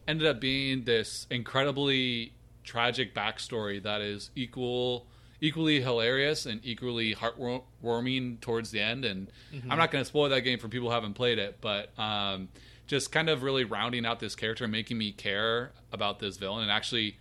[0.06, 2.32] Ended up being this incredibly
[2.64, 5.06] tragic backstory that is equal,
[5.40, 9.04] equally hilarious and equally heartwarming towards the end.
[9.04, 9.30] And
[9.70, 12.48] I'm not going to spoil that game for people who haven't played it, but um,
[12.86, 16.62] just kind of really rounding out this character, and making me care about this villain,
[16.62, 17.18] and actually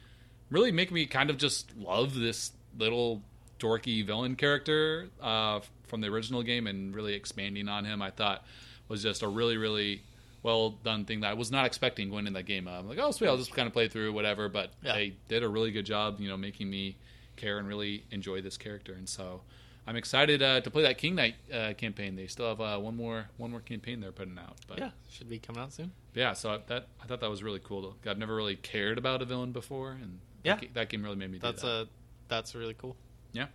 [0.50, 3.22] really make me kind of just love this little
[3.60, 8.44] dorky villain character uh, from the original game and really expanding on him, I thought
[8.88, 10.02] was just a really, really
[10.44, 12.68] well done thing that I was not expecting going in that game.
[12.68, 14.48] I'm like, oh, sweet, I'll just kind of play through whatever.
[14.48, 14.94] But Yeah.
[14.94, 16.96] they did a really good job, you know, making me
[17.36, 18.94] care and really enjoy this character.
[18.94, 19.42] And so
[19.86, 22.16] I'm excited uh, to play that King Knight uh, campaign.
[22.16, 24.58] They still have uh, one more one more campaign they're putting out.
[24.68, 25.92] But Yeah, should be coming out soon.
[26.14, 27.96] yeah, so that I thought that was really cool.
[28.06, 30.56] I've never really cared about a villain before, and Yeah.
[30.56, 31.38] that, that game really made me.
[31.38, 31.68] Do That's that.
[31.68, 31.88] a
[32.28, 32.96] that's really cool.
[33.34, 33.46] Yeah.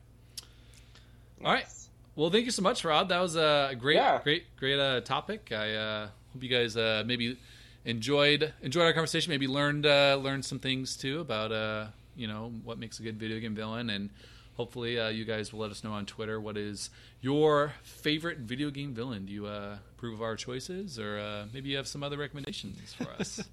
[1.45, 1.67] All right.
[2.15, 3.09] Well, thank you so much, Rod.
[3.09, 4.21] That was a great, Yeah.
[4.23, 5.51] great, great uh, topic.
[5.51, 7.39] I uh, hope you guys uh, maybe
[7.85, 9.31] enjoyed enjoyed our conversation.
[9.31, 11.87] Maybe learned uh, learned some things too about uh,
[12.17, 14.11] you know what makes a good video game villain, and
[14.57, 16.91] hopefully uh, you guys will let us know on Twitter what is
[17.23, 19.25] your favorite video game villain.
[19.27, 22.93] Do you uh, approve of our choices, or uh, maybe you have some other recommendations
[22.95, 23.43] for us?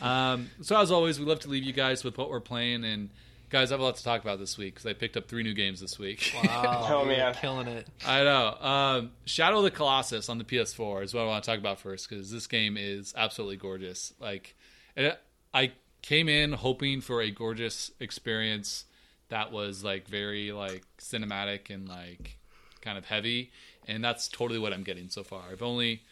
[0.00, 3.10] um, so as always, we love to leave you guys with what we're playing and.
[3.48, 5.44] Guys, I have a lot to talk about this week because I picked up three
[5.44, 6.32] new games this week.
[6.42, 7.32] Wow, Oh, man.
[7.34, 7.86] killing it.
[8.04, 8.54] I know.
[8.60, 11.78] Um, Shadow of the Colossus on the PS4 is what I want to talk about
[11.78, 14.12] first because this game is absolutely gorgeous.
[14.18, 14.56] Like,
[14.96, 15.16] it,
[15.54, 15.70] I
[16.02, 18.84] came in hoping for a gorgeous experience
[19.28, 22.38] that was like very like cinematic and like
[22.80, 23.52] kind of heavy,
[23.86, 25.42] and that's totally what I'm getting so far.
[25.52, 26.02] I've only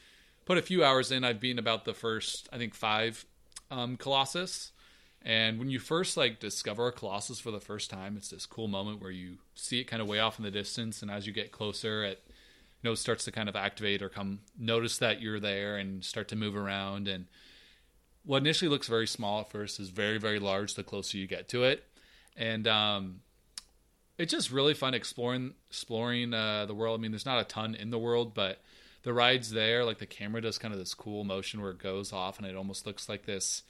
[0.44, 1.24] put a few hours in.
[1.24, 3.26] I've been about the first, I think, five
[3.70, 4.72] um, Colossus.
[5.22, 8.68] And when you first like discover a Colossus for the first time, it's this cool
[8.68, 11.32] moment where you see it kind of way off in the distance, and as you
[11.32, 12.22] get closer, it
[12.82, 16.28] you know starts to kind of activate or come notice that you're there and start
[16.28, 17.08] to move around.
[17.08, 17.24] And
[18.22, 21.48] what initially looks very small at first is very very large the closer you get
[21.48, 21.84] to it,
[22.36, 23.20] and um,
[24.18, 27.00] it's just really fun exploring exploring uh, the world.
[27.00, 28.60] I mean, there's not a ton in the world, but
[29.04, 32.12] the rides there, like the camera does kind of this cool motion where it goes
[32.12, 33.62] off, and it almost looks like this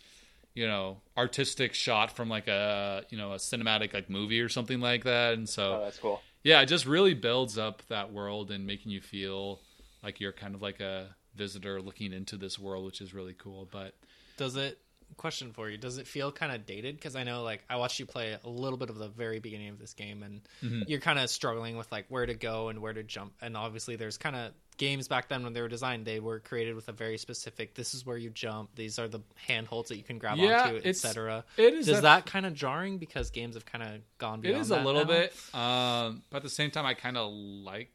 [0.55, 4.78] you know artistic shot from like a you know a cinematic like movie or something
[4.80, 6.22] like that and so Oh, that's cool.
[6.45, 9.59] yeah it just really builds up that world and making you feel
[10.05, 13.66] like you're kind of like a visitor looking into this world which is really cool
[13.72, 13.95] but
[14.37, 14.78] Does it?
[15.16, 16.97] Question for you: Does it feel kind of dated?
[16.97, 19.68] Because I know, like, I watched you play a little bit of the very beginning
[19.68, 20.82] of this game, and Mm-hmm.
[20.89, 23.32] you're kind of struggling with like where to go and where to jump.
[23.41, 26.75] And obviously, there's kind of games back then when they were designed, they were created
[26.75, 27.75] with a very specific.
[27.75, 28.70] This is where you jump.
[28.75, 31.45] These are the handholds that you can grab Yeah, onto, etc.
[31.57, 34.57] it is Does a- that kind of jarring because games have kind of gone beyond
[34.59, 35.09] It is a little now?
[35.09, 37.91] bit um but at the same time i kind of like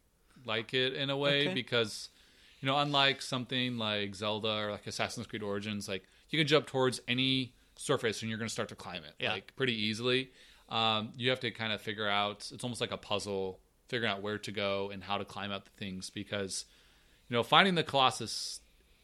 [0.46, 1.54] like it in a way Okay.
[1.54, 2.10] because
[2.62, 6.66] you know unlike something like zelda or like assassin's creed origins like you can jump
[6.66, 9.34] towards any surface and you're going to start to climb it Yeah.
[9.34, 10.32] like pretty easily
[10.70, 13.60] um, you have to kind of figure out it's almost like a puzzle
[13.90, 16.66] figuring out where to go and how to climb up the things because
[17.30, 18.62] you know finding the colossus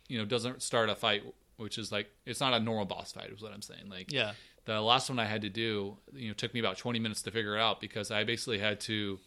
[0.08, 1.24] you know doesn't start a fight
[1.58, 4.32] which is like it's not a normal boss fight is what i'm saying like Yeah.
[4.66, 7.32] the last one I had to do, you know, took me about 20 minutes to
[7.32, 9.20] figure it out because I basically had to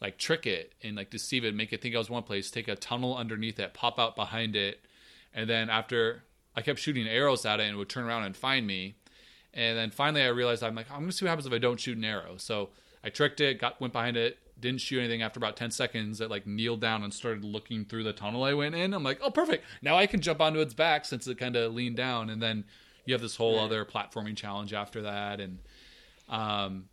[0.00, 2.66] like trick it and like deceive it, make it think I was one place, take
[2.68, 4.80] a tunnel underneath it, pop out behind it,
[5.34, 6.22] and then after
[6.56, 8.94] I kept shooting arrows at it and it would turn around and find me.
[9.52, 11.78] And then finally I realized I'm like, I'm gonna see what happens if I don't
[11.78, 12.36] shoot an arrow.
[12.38, 12.70] So
[13.04, 16.30] I tricked it, got went behind it, didn't shoot anything after about 10 seconds it
[16.30, 18.92] like kneeled down and started looking through the tunnel i went in.
[18.94, 19.64] I'm like oh perfect.
[19.82, 22.30] Now i can jump onto its back since it kind of leaned down.
[22.30, 22.64] And then
[23.06, 25.40] you have this whole other platforming challenge after that.
[25.40, 25.58] And
[26.28, 26.84] um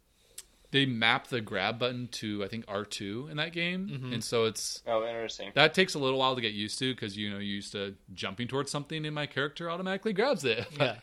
[0.72, 4.10] they map the grab button to i think r2 in that game.
[4.12, 5.52] And so it's Oh, interesting.
[5.56, 7.96] that takes a little while to get used to because you know you're used to
[8.14, 10.66] jumping towards something and my character automatically grabs it.
[10.80, 10.96] Yeah.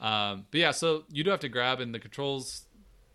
[0.00, 2.64] um, but yeah, so you do have to grab, and the controls,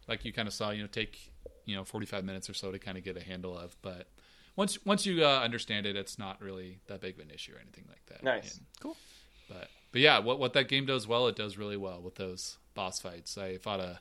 [0.08, 1.29] like you kind of saw, you know, take
[1.70, 3.76] you know 45 minutes or so to kind of get a handle of.
[3.82, 4.08] But
[4.56, 7.60] once once you uh, understand it, it's not really that big of an issue or
[7.60, 8.24] anything like that.
[8.24, 8.58] Nice.
[8.84, 8.96] And-
[9.50, 12.58] but but yeah, what what that game does well, it does really well with those
[12.76, 13.38] boss fights.
[13.38, 14.00] I fought a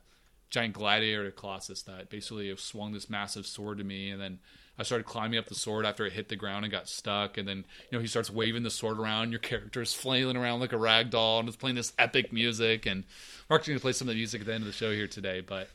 [0.50, 4.38] giant gladiator colossus that basically swung this massive sword to me, and then
[4.78, 7.38] I started climbing up the sword after it hit the ground and got stuck.
[7.38, 9.30] And then you know he starts waving the sword around.
[9.30, 12.84] Your character is flailing around like a rag doll, and it's playing this epic music.
[12.86, 13.04] And
[13.48, 15.08] we're actually gonna play some of the music at the end of the show here
[15.08, 15.40] today.
[15.40, 15.68] But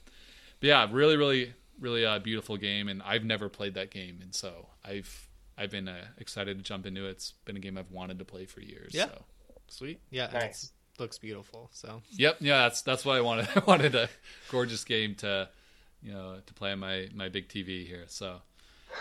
[0.60, 4.34] but yeah, really really really a beautiful game, and I've never played that game, and
[4.34, 7.12] so I've I've been uh, excited to jump into it.
[7.12, 8.94] It's been a game I've wanted to play for years.
[8.94, 9.06] Yeah.
[9.06, 9.24] So.
[9.68, 10.02] Sweet.
[10.12, 10.30] Yeah.
[10.32, 10.44] Nice.
[10.44, 11.70] it's looks beautiful.
[11.74, 13.48] So Yep, yeah, that's that's what I wanted.
[13.56, 14.10] I wanted a
[14.50, 15.50] gorgeous game to,
[16.02, 18.06] you know, to play on my my big TV here.
[18.08, 18.42] So,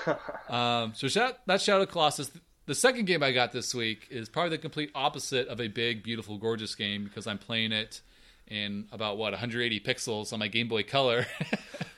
[0.49, 2.31] um, so shout, that's Shadow Colossus.
[2.67, 6.05] The second game I got this week is probably the complete opposite of a big,
[6.05, 8.03] beautiful, gorgeous game because I'm playing it
[8.47, 11.27] in about what 180 pixels on my Game Boy Color.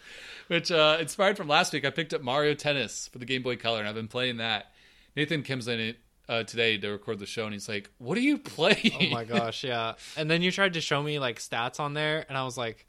[0.48, 3.56] Which uh, inspired from last week, I picked up Mario Tennis for the Game Boy
[3.56, 4.72] Color, and I've been playing that.
[5.16, 5.96] Nathan comes in it
[6.28, 9.24] uh, today to record the show, and he's like, "What are you playing?" Oh my
[9.24, 9.94] gosh, yeah.
[10.16, 12.86] And then you tried to show me like stats on there, and I was like,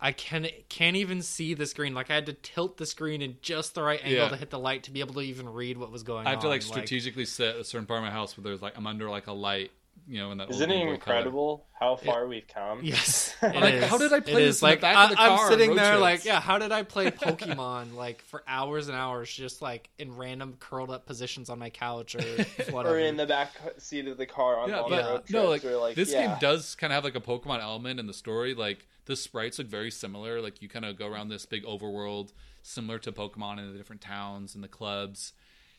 [0.00, 1.94] I can can't even see the screen.
[1.94, 4.28] Like I had to tilt the screen in just the right angle Yeah.
[4.28, 6.26] to hit the light to be able to even read what was going on.
[6.26, 8.76] I have to like strategically sit a certain part of my house where there's like
[8.76, 9.70] I'm under like a light
[10.06, 10.50] you know in that.
[10.50, 10.94] Isn't it Game Color.
[10.94, 12.80] incredible how far we've come?
[12.82, 14.62] Yes, Like, how did I play It this is.
[14.62, 16.00] in the like back of the I, am sitting there trips?
[16.00, 20.16] like, yeah, how did I play Pokemon like for hours and hours, just like in
[20.16, 22.22] random curled up positions on my couch or
[22.70, 22.96] whatever?
[22.96, 25.30] Or in the back seat of the car on Yeah, long but road trips.
[25.32, 26.26] no, like, where, like this yeah.
[26.28, 28.54] game does kind of have like a Pokemon element in the story.
[28.54, 30.40] Like the sprites look very similar.
[30.40, 32.32] Like you kind of go around this big overworld,
[32.62, 35.32] similar to Pokemon in the different towns and the clubs,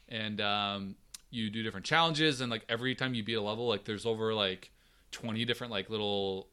[0.08, 0.96] and um,
[1.36, 2.42] you do different challenges.
[2.42, 4.72] And like every time you beat a level, like there's over like
[5.12, 6.48] twenty different like little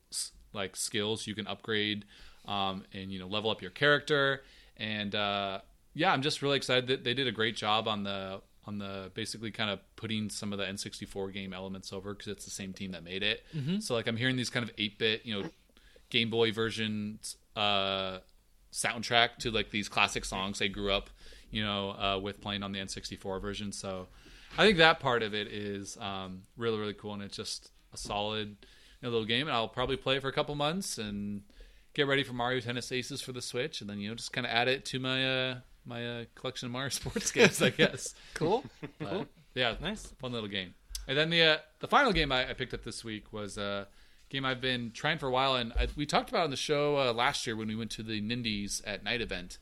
[0.52, 2.04] like skills you can upgrade,
[2.46, 4.42] um, and you know level up your character.
[4.76, 5.60] And uh,
[5.94, 9.10] yeah, I'm just really excited that they did a great job on the on the
[9.14, 12.72] basically kind of putting some of the N64 game elements over because it's the same
[12.72, 13.44] team that made it.
[13.80, 15.48] So like I'm hearing these kind of 8-bit, you know,
[16.10, 18.18] Game Boy versions uh,
[18.72, 21.10] soundtrack to like these classic songs they grew up,
[21.50, 23.72] you know, uh, with playing on the N64 version.
[23.72, 24.06] So
[24.58, 27.96] I think that part of it is um, really really cool and it's just a
[27.96, 28.56] solid you
[29.02, 29.46] know, little game.
[29.46, 31.42] And I'll probably play it for a couple months and
[31.94, 34.46] get ready for Mario Tennis Aces for the Switch, and then you know just kind
[34.46, 38.14] of add it to my uh, my uh, collection of Mario sports games, I guess.
[38.34, 38.64] cool,
[38.98, 40.06] But, yeah, nice.
[40.20, 40.74] fun little game.
[41.08, 43.88] And then the uh, the final game I, I picked up this week was a
[44.28, 46.56] game I've been trying for a while, and I, we talked about it on the
[46.56, 49.58] show uh, last year when we went to the Nindies at night event.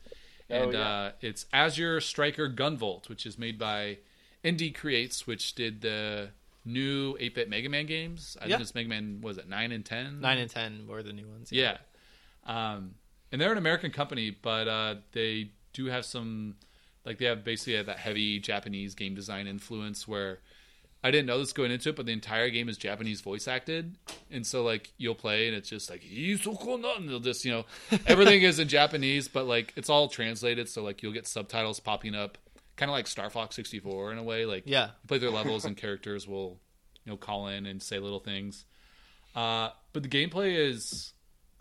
[0.49, 0.79] Oh, And yeah.
[0.79, 3.97] uh, it's Azure Striker Gunvolt, which is made by
[4.43, 6.29] Inti Creates, which did the
[6.65, 8.37] new 8-bit Mega Man games.
[8.41, 8.55] I Yeah.
[8.57, 10.19] think it's Mega Man was it nine and ten?
[10.21, 11.51] Nine and ten were the new ones.
[11.51, 11.77] Yeah.
[12.45, 12.95] Um,
[13.31, 16.55] and they're an American company, but uh, they do have some,
[17.05, 20.39] like they have basically that heavy Japanese game design influence where
[21.03, 23.95] I didn't know this going into it, but the entire game is Japanese voice acted.
[24.29, 27.65] And so like you'll play and it's just like, "Isoko and they'll just, you know,
[28.05, 30.69] everything is in Japanese, but like it's all translated.
[30.69, 32.37] So like you'll get subtitles popping up,
[32.81, 34.45] kind of like Star Fox 64 in a way.
[34.45, 34.87] Like Yeah.
[34.87, 36.59] you play their levels and characters will
[37.05, 38.65] you know call in and say little things
[39.35, 41.13] uh, but the gameplay is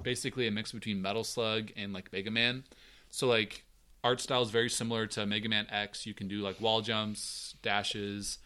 [0.03, 2.65] basically a mix between metal slug and like mega man
[3.11, 3.65] so like
[4.05, 7.55] art style is very similar to mega man x you can do like wall jumps
[7.63, 8.39] dashes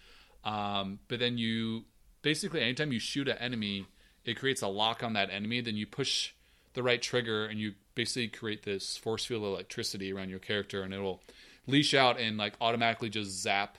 [0.45, 1.83] um, but then you
[2.23, 3.87] basically anytime you shoot an enemy
[4.25, 6.31] it creates a lock on that enemy then you push
[6.75, 10.83] the right trigger and you basically create this force field of electricity around your character
[10.83, 11.21] and it'll
[11.67, 13.79] leash out and like automatically just zap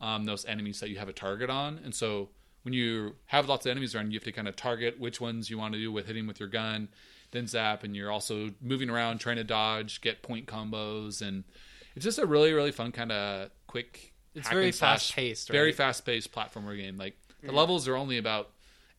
[0.00, 1.80] um, those enemies that you have a target on.
[1.84, 2.28] And so
[2.62, 5.48] when you have lots of enemies around you have to kind of target which ones
[5.50, 6.88] you want to do with hitting with your gun
[7.30, 11.44] then zap and you're also moving around trying to dodge get point combos and
[11.94, 15.74] it's just a really really fun kind of quick It's very fast-paced, very right?
[15.76, 16.96] fast paced platformer game.
[16.98, 18.50] Like the levels are only about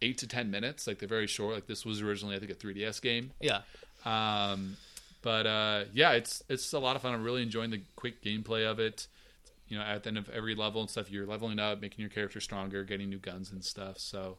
[0.01, 1.53] eight to ten minutes like they're very short.
[1.55, 3.31] Like this was originally i think a 3ds game.
[3.41, 3.61] Yeah.
[4.05, 4.77] um,
[5.21, 7.13] but uh, yeah, it's it's a lot of fun.
[7.13, 9.07] I'm really enjoying the quick gameplay of it.
[9.67, 12.09] You know, at the end of every level and stuff, you're leveling up, making your
[12.09, 13.97] character stronger, getting new guns and stuff.
[13.99, 14.37] So,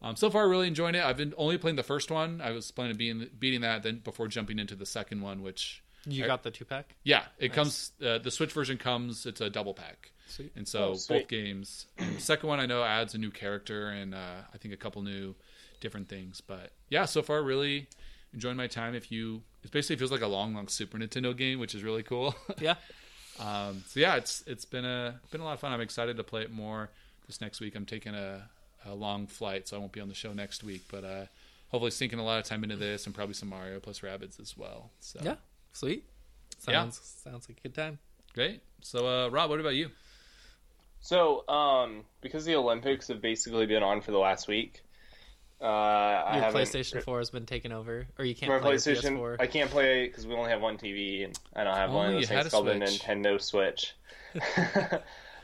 [0.00, 1.02] um, so far, really enjoying it.
[1.04, 2.40] I've been only playing the first one.
[2.40, 5.82] I was planning on being beating that then before jumping into the second one, which
[6.06, 6.94] You I- got the two pack.
[7.02, 7.90] yeah, it comes.
[8.00, 9.26] Uh, the Switch version comes.
[9.26, 10.52] It's a double pack, Sweet.
[10.54, 11.18] and so Oh, sweet.
[11.22, 11.86] both games.
[11.98, 14.76] And the second one I know adds a new character and uh, I think a
[14.76, 15.34] couple new
[15.80, 16.40] different things.
[16.40, 17.88] But yeah, so far really
[18.32, 18.94] enjoying my time.
[18.94, 22.02] If you, it basically feels like a long, long Super Nintendo game, which is really
[22.02, 22.34] cool.
[22.60, 22.74] Yeah.
[23.38, 25.72] um, so yeah, it's it's been a been a lot of fun.
[25.72, 26.90] I'm excited to play it more
[27.26, 27.74] this next week.
[27.74, 28.48] I'm taking a,
[28.86, 30.82] a long flight, so I won't be on the show next week.
[30.90, 31.24] But uh,
[31.68, 34.56] hopefully, sinking a lot of time into this and probably some Mario plus Rabbids as
[34.56, 34.90] well.
[35.00, 35.36] So Yeah.
[35.72, 36.04] Sweet.
[36.68, 36.74] Yeah.
[36.74, 37.98] Sounds sounds like a good time.
[38.34, 38.60] great.
[38.82, 39.90] So uh, Rob, what about you?
[41.02, 44.82] So, um, because the Olympics have basically been on for the last week,
[45.60, 46.60] uh, Your haven't.
[46.62, 49.36] PlayStation 4 has been taken over, or you can't my play PlayStation, PS4.
[49.40, 52.06] I can't play because we only have one TV, and I don't have Oh, one
[52.06, 53.94] of you those had things a called the Nintendo Switch.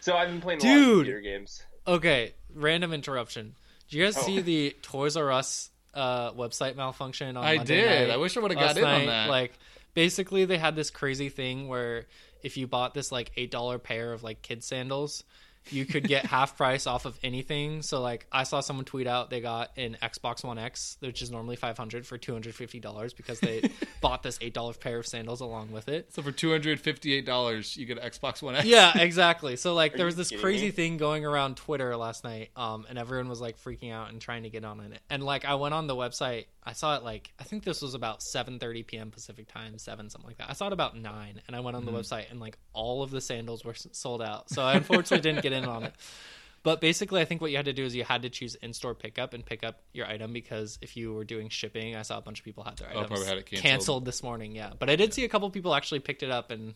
[0.00, 0.96] so I've been playing a lot of Dude.
[1.06, 1.62] computer games.
[1.86, 3.54] Okay, random interruption.
[3.88, 4.22] Did you guys Oh.
[4.22, 8.08] see the Toys R Us uh, website malfunction on I Monday did.
[8.08, 9.28] night I wish I would've last got in on that.
[9.30, 9.52] Like,
[9.94, 12.06] basically, they had this crazy thing where
[12.42, 15.24] if you bought this like eight dollar pair of like kid sandals,
[15.70, 17.82] you could get half price off of anything.
[17.82, 21.30] So like, I saw someone tweet out they got an Xbox One X, which is
[21.30, 24.98] normally five hundred for two hundred fifty dollars because they bought this eight dollar pair
[24.98, 26.12] of sandals along with it.
[26.14, 28.66] So for two hundred fifty-eight dollars, you get an Xbox One X.
[28.66, 29.56] Yeah, exactly.
[29.56, 30.70] So like Are there was this crazy me?
[30.72, 34.44] thing going around Twitter last night, um, and everyone was like freaking out and trying
[34.44, 35.00] to get on it.
[35.10, 37.94] And like I went on the website, I saw it like I think this was
[37.94, 39.10] about seven thirty p.m.
[39.10, 40.50] Pacific time, seven something like that.
[40.50, 43.10] I saw it about nine, and I went on the website and like all of
[43.10, 44.50] the sandals were sold out.
[44.50, 45.94] So I unfortunately didn't get in on it.
[46.62, 48.94] But basically, I think what you had to do is you had to choose in-store
[48.96, 52.20] pickup and pick up your item because if you were doing shipping, I saw a
[52.20, 54.04] bunch of people had their Oh, items probably had it canceled.
[54.04, 54.50] this morning.
[54.56, 56.74] Yeah, but I did see a couple people actually picked it up and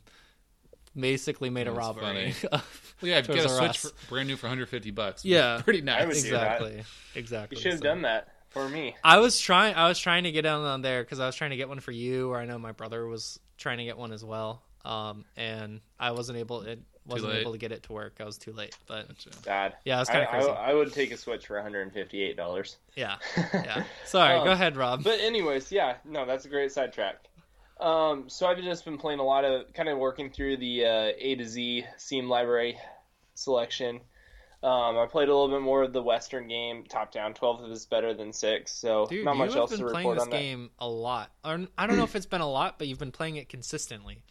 [0.96, 2.34] basically made a That's robbery.
[2.52, 2.62] Well,
[3.10, 5.24] yeah, I've got Toys a R Switch for, brand new for 150 bucks.
[5.24, 5.60] Yeah.
[5.64, 6.02] pretty nice.
[6.02, 6.60] I would do that.
[6.60, 6.82] exactly,
[7.14, 7.56] exactly.
[7.56, 8.94] You should have So- done that for me.
[9.02, 9.74] I was trying.
[9.74, 11.80] I was trying to get down on there because I was trying to get one
[11.80, 14.62] for you, or I know my brother was trying to get one as well.
[14.84, 16.60] Um, and I wasn't able.
[16.62, 17.40] It wasn't late.
[17.40, 18.14] able to get it to work.
[18.20, 18.76] I was too late.
[18.86, 19.08] But
[19.44, 19.74] Bad.
[19.84, 20.50] yeah, it was I, kind of I, crazy.
[20.50, 22.76] I would take a Switch for 158 dollars.
[22.96, 23.16] yeah,
[23.54, 23.84] yeah.
[24.04, 24.34] Sorry.
[24.38, 25.02] Um, go ahead, Rob.
[25.04, 27.16] But anyways, yeah, no, that's a great sidetrack.
[27.80, 31.12] Um, so I've just been playing a lot of, kind of working through the uh,
[31.18, 32.76] A to Z Steam library
[33.34, 34.00] selection.
[34.62, 37.32] Um, I played a little bit more of the Western game, top down.
[37.32, 40.08] Twelve is better than six, so Dude, not you much have else been to playing
[40.08, 40.36] report this on that.
[40.36, 41.30] game a lot.
[41.42, 44.22] I don't know if it's been a lot, but you've been playing it consistently.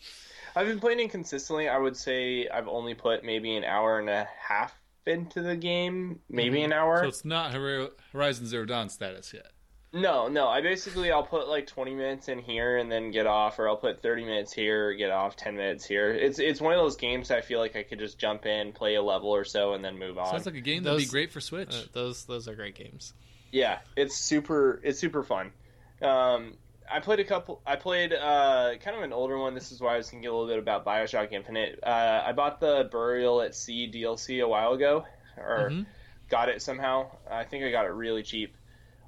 [0.60, 1.70] I've been playing it consistently.
[1.70, 6.20] I would say I've only put maybe an hour and a half into the game,
[6.30, 7.02] maybe an hour.
[7.02, 9.54] So it's not Horizon Zero Dawn status yet.
[9.94, 10.50] No, no.
[10.50, 13.78] I basically I'll put like 20 minutes in here and then get off, or I'll
[13.78, 16.10] put 30 minutes here, get off, 10 minutes here.
[16.10, 18.96] It's it's one of those games I feel like I could just jump in, play
[18.96, 20.30] a level or so, and then move on.
[20.30, 21.74] Sounds like a game that'd be great for Switch.
[21.74, 23.14] Uh, those those are great games.
[23.54, 25.54] yeah, it's super it's super fun.
[26.02, 26.58] Um,
[26.92, 27.62] I played a couple.
[27.66, 29.54] I played uh, kind of an older one.
[29.54, 31.80] This is why I was thinking a little bit about Bioshock Infinite.
[31.84, 35.06] Uh, I bought the Burial at Sea DLC a while ago,
[35.38, 35.86] or Mhm.
[36.30, 37.12] got it somehow.
[37.30, 38.56] I think I got it really cheap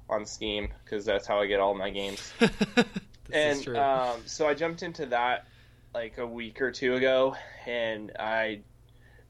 [0.08, 2.32] on Steam because that's how I get all my games.
[3.32, 5.46] and um, so I jumped into that
[5.94, 8.60] like a week or two ago, and I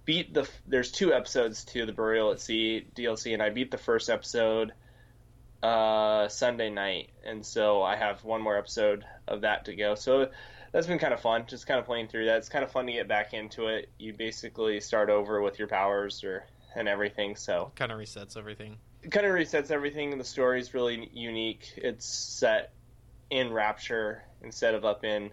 [0.04, 0.48] beat the.
[0.66, 4.72] There's two episodes to the Burial at Sea DLC, and I beat the first episode
[5.62, 9.94] uh, Sunday night, and so I have one more episode of that to go.
[9.94, 10.28] So
[10.72, 12.38] that's been kind of fun, just kind of playing through that.
[12.38, 13.90] It's kind of fun to get back into it.
[13.98, 16.44] You basically start over with your powers or
[16.74, 17.36] and everything.
[17.36, 18.78] So kind of resets everything.
[19.02, 20.16] it kind of resets everything.
[20.16, 21.72] The story's really unique.
[21.76, 22.72] It's set
[23.30, 25.30] in Rapture instead of up in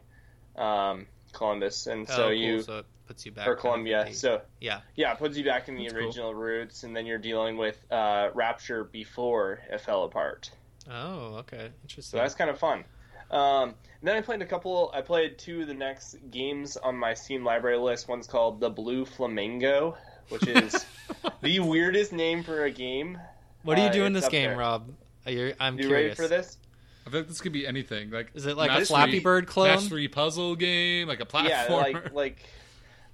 [0.55, 4.05] um, Columbus, and Oh, so cool, you so puts you back or kind of Columbia.
[4.07, 6.05] the- So yeah, yeah, it puts you back in the That's cool.
[6.05, 10.51] original roots, and then you're dealing with uh, Rapture before it fell apart.
[10.89, 12.17] Oh, okay, interesting.
[12.17, 12.83] So that's kind of fun.
[13.31, 14.91] Um, then I played a couple.
[14.93, 18.07] I played two of the next games on my Steam library list.
[18.07, 19.97] One's called The Blue Flamingo,
[20.29, 20.85] which is
[21.41, 23.17] the weirdest name for a game.
[23.63, 24.57] what do you uh, do in this game, there.
[24.59, 24.87] Rob?
[25.25, 26.17] Are you, I'm You curious.
[26.19, 26.57] ready for this?
[27.05, 28.11] I feel like this could be anything.
[28.11, 29.69] Like Is it like match a Flappy Bird clone?
[29.69, 31.49] match three puzzle game, like a platformer.
[31.49, 32.43] Yeah, like like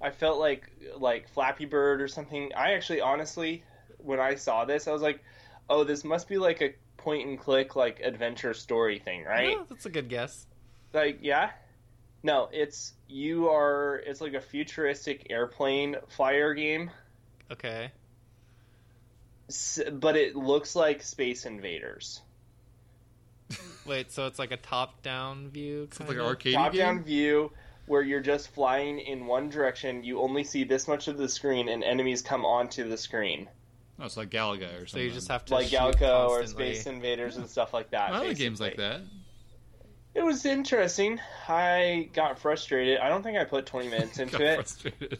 [0.00, 2.52] I felt like like Flappy Bird or something.
[2.54, 3.62] I actually honestly
[3.98, 5.22] when I saw this, I was like,
[5.70, 9.66] "Oh, this must be like a point and click like adventure story thing, right?" Oh,
[9.68, 10.46] that's a good guess.
[10.92, 11.50] Like, yeah.
[12.22, 16.90] No, it's you are it's like a futuristic airplane flyer game,
[17.52, 17.90] Okay.
[19.48, 22.20] s- but it looks like Space Invaders.
[23.86, 25.88] Wait, so it's like a top-down view?
[25.92, 26.22] Sounds like kinda?
[26.24, 26.78] an arcade Top game.
[26.80, 27.52] down view
[27.86, 30.04] where you're just flying in one direction.
[30.04, 33.48] You only see this much of the screen and enemies come onto the screen.
[33.98, 34.86] Oh, it's like Galaga or something.
[34.86, 36.46] So you just have to like shoot Galco or.
[36.46, 38.10] Space Invaders and stuff like that.
[38.12, 39.00] I like games like that.
[40.14, 41.20] It was interesting.
[41.48, 42.98] I got frustrated.
[42.98, 45.18] I don't think I put 20 minutes into Got it frustrated.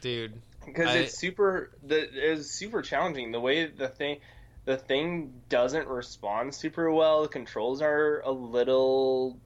[0.00, 1.70] Dude, because I- it's super.
[1.82, 3.32] The it's super challenging.
[3.32, 4.20] The way the thing,
[4.64, 7.22] the thing doesn't respond super well.
[7.22, 9.38] The controls are a little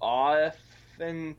[0.00, 0.56] off,
[1.00, 1.34] and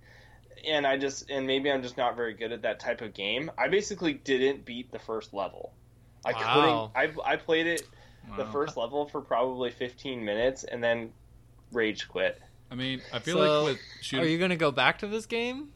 [0.67, 3.51] and I just and maybe I'm just not very good at that type of game.
[3.57, 5.73] I basically didn't beat the first level.
[6.25, 6.91] I Wow.
[6.93, 7.17] couldn't.
[7.25, 7.83] I I played it
[8.37, 11.11] the first level for probably 15 minutes and then
[11.71, 12.39] rage quit.
[12.69, 15.25] I mean, I feel So, like with shoot, are you gonna go back to this
[15.25, 15.69] game?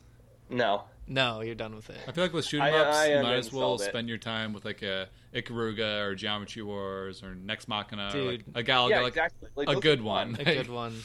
[0.50, 0.84] No.
[1.08, 1.98] No, you're done with it.
[2.08, 3.90] I feel like with shoot 'em I- ups, I you might as well uninstalled it.
[3.90, 8.42] spend your time with like a Ikaruga or Geometry Wars or Nex Machina or like
[8.56, 9.50] a Galaga, yeah, like exactly.
[9.56, 10.36] Like, a good one.
[10.40, 11.00] A good one.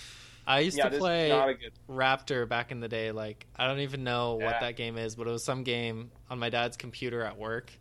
[0.51, 1.73] I used Yeah, to play a good.
[1.89, 3.13] Raptor back in the day.
[3.13, 6.39] Like I don't even know what that game is, but it was some game on
[6.39, 7.73] my dad's computer at work.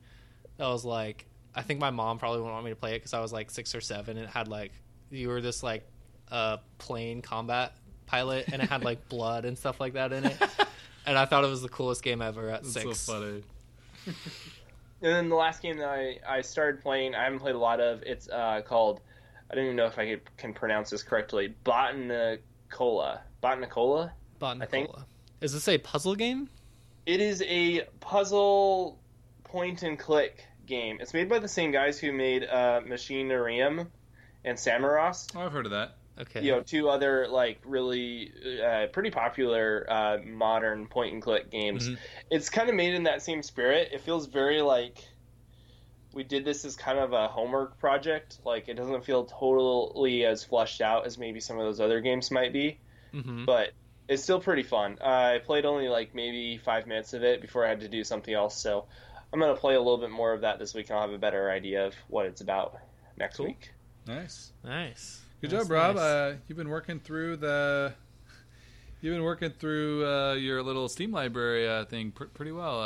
[0.58, 3.14] That was like I think my mom probably wouldn't want me to play it because
[3.14, 4.18] I was like six or seven.
[4.18, 4.72] And it had like
[5.10, 5.84] you were this like
[6.32, 7.74] uh, plane combat
[8.06, 10.38] pilot, and it had like blood and stuff like that in it.
[11.06, 13.00] And I thought it was the coolest game ever at That's six.
[13.00, 13.44] so funny.
[15.02, 17.80] And then the last game that I, I started playing, I haven't played a lot
[17.80, 18.04] of.
[18.04, 19.02] It's uh, called.
[19.50, 21.56] I don't even know if I can pronounce this correctly.
[22.70, 23.22] Botanicula.
[23.42, 24.12] Botanicula.
[24.42, 25.06] I think- Botanicula.
[25.42, 26.50] Is this a puzzle game?
[27.06, 29.00] It is a puzzle
[29.46, 30.98] point and click game.
[31.00, 33.88] It's made by the same guys who made uh, Machinarium
[34.44, 35.32] and Samorost.
[35.36, 35.96] Oh, I've heard of that.
[36.20, 36.42] Okay.
[36.44, 41.88] you know two other like really uh, pretty popular uh, modern point and click games
[41.88, 41.98] Mhm.
[42.30, 44.98] it's kind of made in that same spirit it feels very like
[46.14, 50.44] we did this as kind of a homework project like it doesn't feel totally as
[50.44, 52.78] fleshed out as maybe some of those other games might be
[53.12, 53.72] hmm but
[54.08, 54.98] it's still pretty fun.
[55.00, 58.04] Uh, I played only like maybe five minutes of it before I had to do
[58.04, 58.58] something else.
[58.60, 58.86] So
[59.32, 61.20] I'm gonna play a little bit more of that this week, and I'll have a
[61.20, 62.76] better idea of what it's about
[63.18, 63.46] next Cool.
[63.46, 63.72] week.
[64.08, 64.52] Nice.
[64.64, 65.22] Nice.
[65.42, 65.96] Good That's job, Rob.
[65.98, 66.04] nice.
[66.04, 67.94] Uh, you've been working through the.
[69.02, 72.82] You've been working through uh, your little Steam library uh, thing pr- pretty well.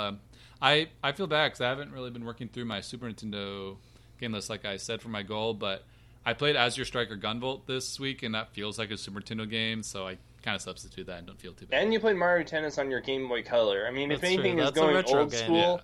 [0.64, 3.76] I I feel bad because I haven't really been working through my Super Nintendo
[4.20, 5.84] game list like I said for my goal, but
[6.26, 9.84] I played Azure Striker Gunvolt this week, and that feels like a Super Nintendo game,
[9.84, 11.84] so I kind of substitute that and don't feel too bad.
[11.84, 13.86] And you played Mario Tennis on your Game Boy Color.
[13.88, 14.41] I mean, if That's true.
[14.43, 15.82] anything is That's going retro old game, school,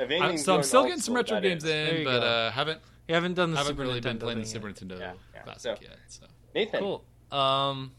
[0.00, 1.70] if I'm, so I'm still getting some retro games is.
[1.70, 4.46] In, but uh, haven't You haven't done the haven't Super really Nintendo been playing the
[4.46, 4.76] Super yet.
[4.76, 5.42] Nintendo Yeah, yeah.
[5.42, 5.98] Classic So- yet.
[6.08, 6.26] So.
[6.54, 6.80] Nathan.
[6.80, 7.04] Cool.
[7.30, 7.92] Um,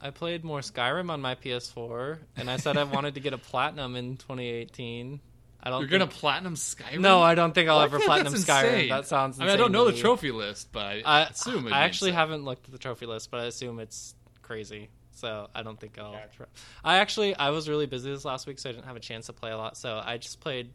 [0.00, 3.38] I played more Skyrim on my PS4, and I said I wanted to get a
[3.38, 5.20] platinum in 2018.
[5.66, 5.80] I don't.
[5.80, 7.00] You're think- gonna platinum Skyrim?
[7.00, 7.84] No, I don't think I'll What?
[7.86, 8.64] ever That's platinum Skyrim.
[8.72, 8.88] insane.
[8.88, 9.40] That sounds.
[9.40, 12.18] I mean, I don't know the trophy list, but I, I assume I actually insane.
[12.18, 14.88] haven't looked at the trophy list, but I assume it's crazy.
[15.12, 16.12] So I don't think I'll.
[16.12, 16.26] Yeah.
[16.36, 16.46] try-
[16.84, 19.26] I actually I was really busy this last week, so I didn't have a chance
[19.26, 19.76] to play a lot.
[19.76, 20.70] So I just played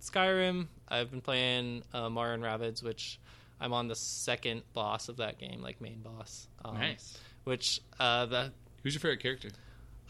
[0.00, 0.66] Skyrim.
[0.88, 3.20] I've been playing uh, Mario and Rabbids, which
[3.60, 6.48] I'm on the second boss of that game, like main boss.
[6.64, 7.18] Um, Nice.
[7.44, 9.50] Which uh, the Who's your favorite character?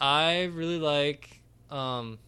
[0.00, 1.40] I really like.
[1.70, 2.18] Um,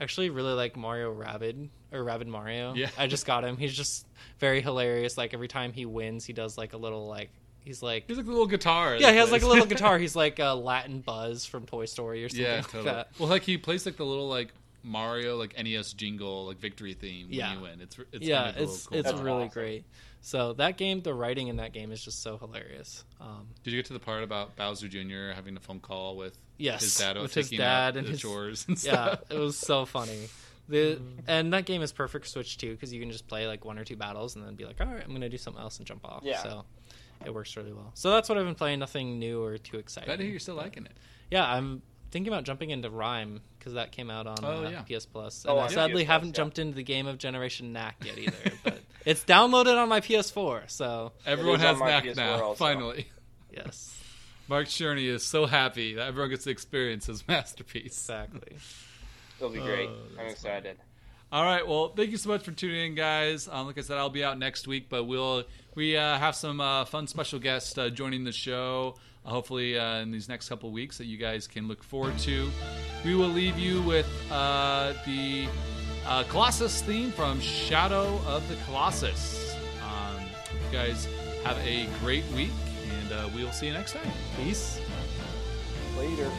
[0.00, 2.74] actually, really like Mario Rabbid or Rabbid Mario.
[2.74, 2.90] Yeah.
[2.98, 3.56] I just got him.
[3.56, 4.06] He's just
[4.38, 5.16] very hilarious.
[5.18, 7.30] Like every time he wins, he does like a little like
[7.60, 8.96] he's like He's like a little guitar.
[8.96, 9.98] yeah, he has like a little guitar.
[9.98, 12.84] He's like a Latin Buzz from Toy Story or something yeah, like totally.
[12.90, 13.08] that.
[13.18, 17.28] Well, like he plays like the little like Mario like NES jingle like victory theme
[17.28, 17.54] when Yeah.
[17.54, 17.80] you win.
[17.80, 18.98] It's it's yeah, kind of it's cool.
[18.98, 19.60] it's That's really awesome.
[19.60, 19.84] great.
[20.20, 23.04] So that game, the writing in that game is just so hilarious.
[23.20, 25.32] Um, Did you get to the part about Bowser Jr.
[25.34, 28.10] having a phone call with yes, his dad with taking his dad out and the
[28.12, 30.28] his chores and yeah, it was so funny.
[30.68, 33.64] The and that game is perfect for Switch too because you can just play like
[33.64, 35.78] one or two battles and then be like, all right, I'm gonna do something else
[35.78, 36.22] and jump off.
[36.24, 36.42] Yeah.
[36.42, 36.64] So
[37.24, 37.90] it works really well.
[37.94, 38.78] So that's what I've been playing.
[38.78, 40.06] Nothing new or too exciting.
[40.06, 40.92] Glad to hear you're still liking it.
[41.30, 44.98] Yeah, I'm thinking about jumping into Rhyme because that came out on Oh, uh, yeah.
[44.98, 46.34] PS Plus, Oh, I sadly PS haven't yeah.
[46.34, 48.52] jumped into the game of Generation Knack yet either.
[48.64, 52.40] but it's downloaded on my PS4, so Everyone has my Mac now.
[52.42, 52.54] also.
[52.64, 53.08] Finally,
[53.52, 53.98] yes,
[54.48, 57.84] Mark Cerny is so happy that everyone gets to experience his masterpiece.
[57.86, 58.56] exactly.
[59.38, 59.88] It'll be great.
[59.88, 60.76] Oh, I'm excited.
[61.32, 61.66] All right.
[61.66, 63.48] Well, thank you so much for tuning in, guys.
[63.50, 66.60] Um, like I said, I'll be out next week, but we'll we uh, have some
[66.60, 68.94] uh, fun special guests uh, joining the show.
[69.26, 72.50] Uh, hopefully, uh, in these next couple weeks that you guys can look forward to.
[73.04, 75.48] We will leave you with uh, the
[76.06, 79.56] uh, Colossus theme from Shadow of the Colossus.
[79.82, 80.22] Um,
[80.52, 81.08] you guys
[81.42, 82.50] have a great week,
[83.14, 84.12] uh, we'll see you next time.
[84.36, 84.80] Peace.
[85.96, 86.30] Later.